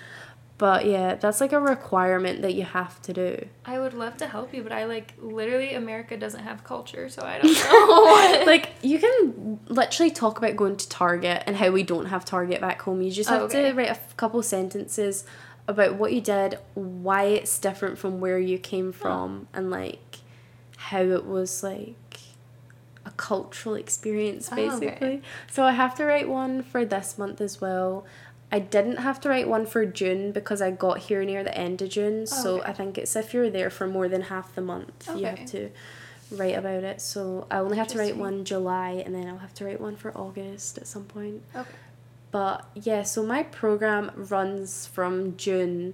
[0.59, 3.47] But yeah, that's like a requirement that you have to do.
[3.65, 7.23] I would love to help you, but I like literally America doesn't have culture, so
[7.23, 8.43] I don't know.
[8.45, 12.61] like you can literally talk about going to Target and how we don't have Target
[12.61, 13.01] back home.
[13.01, 13.69] You just have Okay.
[13.69, 15.25] to write a f- couple sentences
[15.67, 20.19] about what you did, why it's different from where you came from, and like
[20.77, 21.95] how it was like
[23.05, 24.67] a cultural experience Oh, okay.
[24.69, 25.21] basically.
[25.51, 28.05] So I have to write one for this month as well.
[28.51, 31.81] I didn't have to write one for June because I got here near the end
[31.81, 32.21] of June.
[32.21, 32.69] Oh, so okay.
[32.69, 35.71] I think it's if you're there for more than half the month, you have to
[36.31, 37.01] write about it.
[37.01, 39.95] So I only have to write one July and then I'll have to write one
[39.95, 41.41] for August at some point.
[41.55, 41.69] okay.
[42.31, 45.93] But yeah, so my program runs from June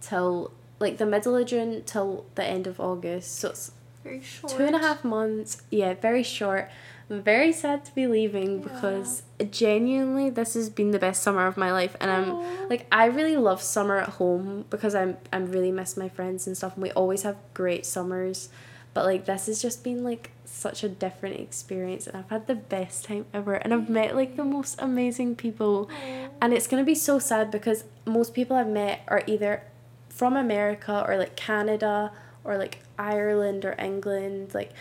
[0.00, 3.36] till like the middle of June till the end of August.
[3.36, 3.72] So it's
[4.04, 4.52] Very short.
[4.52, 5.62] two and a half months.
[5.70, 6.70] Yeah, very short.
[7.10, 8.68] I'm very sad to be leaving Yeah.
[8.68, 13.06] because genuinely this has been the best summer of my life and I'm like I
[13.06, 16.82] really love summer at home because I'm I'm really miss my friends and stuff and
[16.84, 18.48] we always have great summers.
[18.94, 22.54] But like this has just been like such a different experience and I've had the
[22.56, 26.28] best time ever and I've met like the most amazing people Aw.
[26.40, 29.62] and it's gonna be so sad because most people I've met are either
[30.08, 32.12] from America or like Canada
[32.44, 34.54] or like Ireland or England.
[34.54, 34.72] Like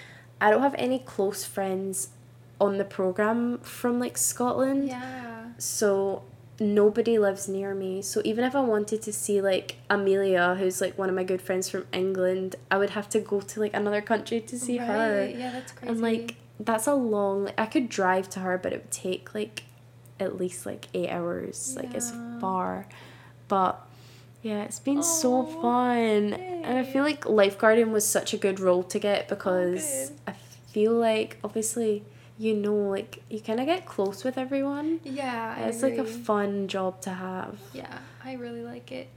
[0.41, 2.09] I don't have any close friends
[2.59, 4.89] on the program from like Scotland.
[4.89, 5.45] Yeah.
[5.57, 6.23] So
[6.59, 8.01] nobody lives near me.
[8.01, 11.41] So even if I wanted to see like Amelia, who's like one of my good
[11.41, 15.25] friends from England, I would have to go to like another country to see her.
[15.25, 15.91] Yeah, that's crazy.
[15.91, 19.33] And like that's a long like, I could drive to her but it would take
[19.33, 19.63] like
[20.19, 21.75] at least like eight hours.
[21.77, 22.11] Like it's
[22.41, 22.87] far.
[23.47, 23.88] But
[24.41, 26.33] yeah, it's been so fun.
[26.33, 30.19] And I feel like lifeguarding was such a good role to get because good.
[30.27, 30.33] I
[30.71, 32.03] feel like obviously
[32.37, 34.99] you know like you kind of get close with everyone.
[35.03, 37.57] yeah, it's like a fun job to have.
[37.73, 39.09] Yeah, I really like it.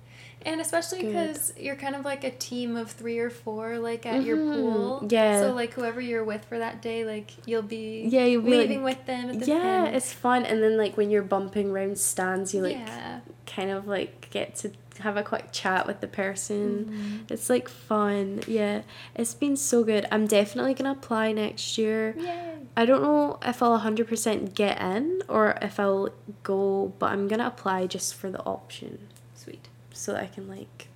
[0.45, 4.25] And especially because you're kind of like a team of three or four, like at
[4.25, 5.07] your Mhm, pool.
[5.09, 5.39] yeah.
[5.41, 8.59] So like whoever you're with for that day, like you'll be Yeah, you'll be like-
[8.69, 9.95] leaving with them at the Yeah, end.
[9.95, 13.21] it's fun and then like when you're bumping around stands you like yeah.
[13.47, 17.23] kind of like get to have a quick chat with the person.
[17.27, 17.31] Mhm.
[17.33, 18.41] It's like fun.
[18.47, 18.83] Yeah.
[19.15, 20.07] It's been so good.
[20.13, 22.15] I'm definitely going to apply next year.
[22.19, 22.55] Yay.
[22.77, 26.11] I don't know if I'll 100% get in or if I'll
[26.43, 29.69] go, but I'm going to apply just for the option Sweet.
[29.93, 30.89] so that I can like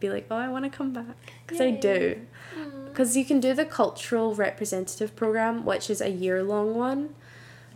[0.00, 1.16] be like, "Oh, I want to come back."
[1.46, 2.20] Cuz I do.
[2.58, 2.84] Mm.
[2.86, 7.14] Because you can do the cultural representative program, which is a year long one,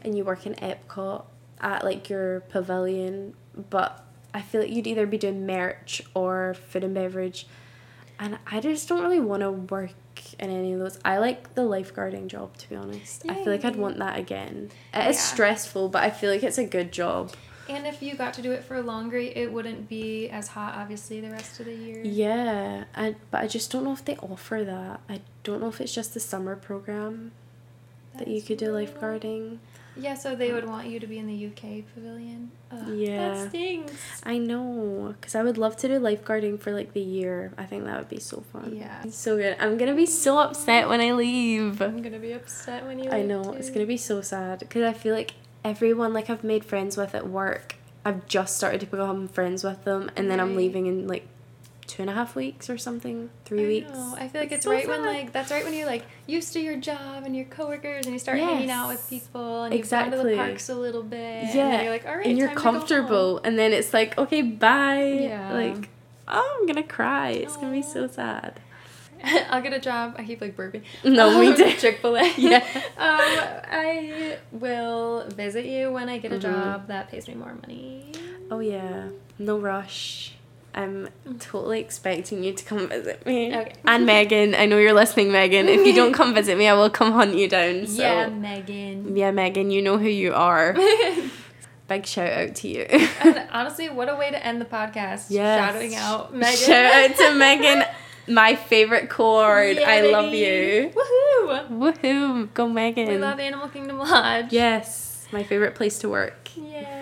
[0.03, 1.25] and you work in Epcot
[1.61, 3.35] at like your pavilion.
[3.71, 4.05] But
[4.35, 7.47] I feel like you'd either be doing merch or food and beverage,
[8.19, 9.91] and I just don't really want to work
[10.39, 10.99] in any of those.
[11.05, 13.25] I like the lifeguarding job to be honest.
[13.29, 14.71] I feel like I'd want that again.
[14.93, 15.23] It is Yeah.
[15.23, 17.33] stressful, but I feel like it's a good job.
[17.69, 21.21] And if you got to do it for longer, it wouldn't be as hot, obviously,
[21.21, 22.01] the rest of the year.
[22.03, 25.01] Yeah, I, but I just don't know if they offer that.
[25.09, 27.33] I don't know if it's just the summer program
[28.17, 29.59] that you could do lifeguarding.
[29.99, 32.51] Yeah, so they would want you to be in the UK pavilion.
[32.71, 33.35] Ugh, Yeah.
[33.35, 33.93] That stings.
[34.25, 37.53] I know, because I would love to do lifeguarding for like the year.
[37.59, 38.77] I think that would be so fun.
[38.77, 39.03] Yeah.
[39.05, 39.57] It's so good.
[39.59, 41.83] I'm gonna be so upset when I leave.
[41.83, 44.93] I'm gonna be upset when you I know, it's gonna be so sad because I
[44.93, 45.33] feel like
[45.65, 47.75] everyone like I've made friends with at work,
[48.05, 51.27] I've just started to become friends with them, and then I'm leaving in like
[51.89, 53.91] two and a half weeks or something, three I weeks.
[53.93, 54.15] know.
[54.17, 56.61] I feel like it's, so right when like that's right when you're like used to
[56.61, 60.03] your job and your coworkers and you start hanging out with people and you've gone
[60.03, 60.31] to Exactly.
[60.33, 61.55] the parks a little bit.
[61.55, 64.17] Yeah, you're like, all right, and you're time to go comfortable, and then it's like,
[64.19, 65.03] okay, bye.
[65.03, 65.53] Yeah.
[65.53, 65.89] Like,
[66.29, 67.31] oh, I'm gonna cry.
[67.31, 68.61] It's gonna be so sad.
[69.51, 70.15] I'll get a job.
[70.17, 70.83] I keep like burping.
[71.05, 72.33] No, we did Chick Fil A.
[72.37, 72.59] Yeah.
[72.99, 76.41] um, I will visit you when I get a Mhm.
[76.43, 78.13] job that pays me more money.
[78.51, 79.09] Oh yeah,
[79.39, 80.35] no rush.
[80.79, 81.41] I'm mm.
[81.41, 83.55] totally expecting you to come visit me.
[83.55, 83.73] Okay.
[83.85, 85.67] And Megan, I know you're listening, Megan.
[85.69, 87.87] If you don't come visit me, I will come hunt you down.
[87.99, 88.03] So.
[88.03, 89.17] Yeah, Megan.
[89.17, 90.77] Yeah, Megan, you know who you are.
[91.89, 92.83] Big shout out to you.
[92.83, 95.27] and honestly, what a way to end the podcast.
[95.31, 95.59] Yes.
[95.59, 96.57] Shouting out Megan.
[96.57, 97.85] Shout out to Megan,
[98.29, 99.79] my favorite chord.
[99.79, 100.93] Yeah, I love you.
[100.95, 101.69] Woohoo!
[101.71, 102.55] Woohoo!
[102.55, 103.09] Go Megan.
[103.09, 104.53] We love Animal Kingdom Lodge.
[104.53, 106.51] Yes, my favorite place to work.
[106.57, 106.98] Yay.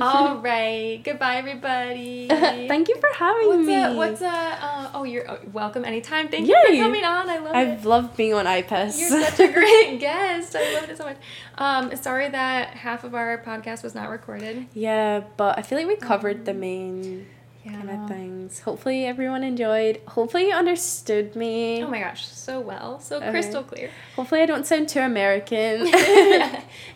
[0.00, 1.00] All right.
[1.02, 2.28] Goodbye, everybody.
[2.28, 3.82] Thank you for having What's me.
[3.82, 6.28] a, what's a, uh, oh, you're oh, welcome anytime.
[6.28, 7.28] Thank you for coming on.
[7.28, 7.56] I love it.
[7.56, 8.98] I've loved being on IPIS.
[8.98, 10.54] You're such a great guest.
[10.56, 11.16] I loved it so much.
[11.56, 14.66] Um, sorry that half of our podcast was not recorded.
[14.74, 17.26] Yeah, but I feel like we covered the main
[17.66, 18.60] kind of things.
[18.60, 20.00] Hopefully everyone enjoyed.
[20.08, 21.82] Hopefully you understood me.
[21.82, 23.30] Oh my gosh, so well, so Okay.
[23.30, 23.90] crystal clear.
[24.16, 25.86] Hopefully I don't sound too American.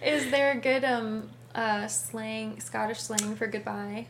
[0.03, 4.07] Is there a good um uh slang Scottish slang for goodbye?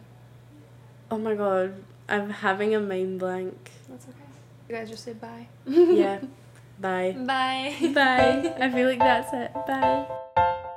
[1.11, 1.75] oh my god,
[2.09, 3.71] I'm having a mind blank.
[3.89, 4.19] That's okay.
[4.69, 5.47] You guys just say bye.
[5.67, 6.21] Yeah.
[6.81, 7.13] Bye.
[7.17, 7.77] Bye.
[7.95, 8.55] Bye.
[8.61, 9.53] I feel like that's it.
[9.55, 10.69] Bye.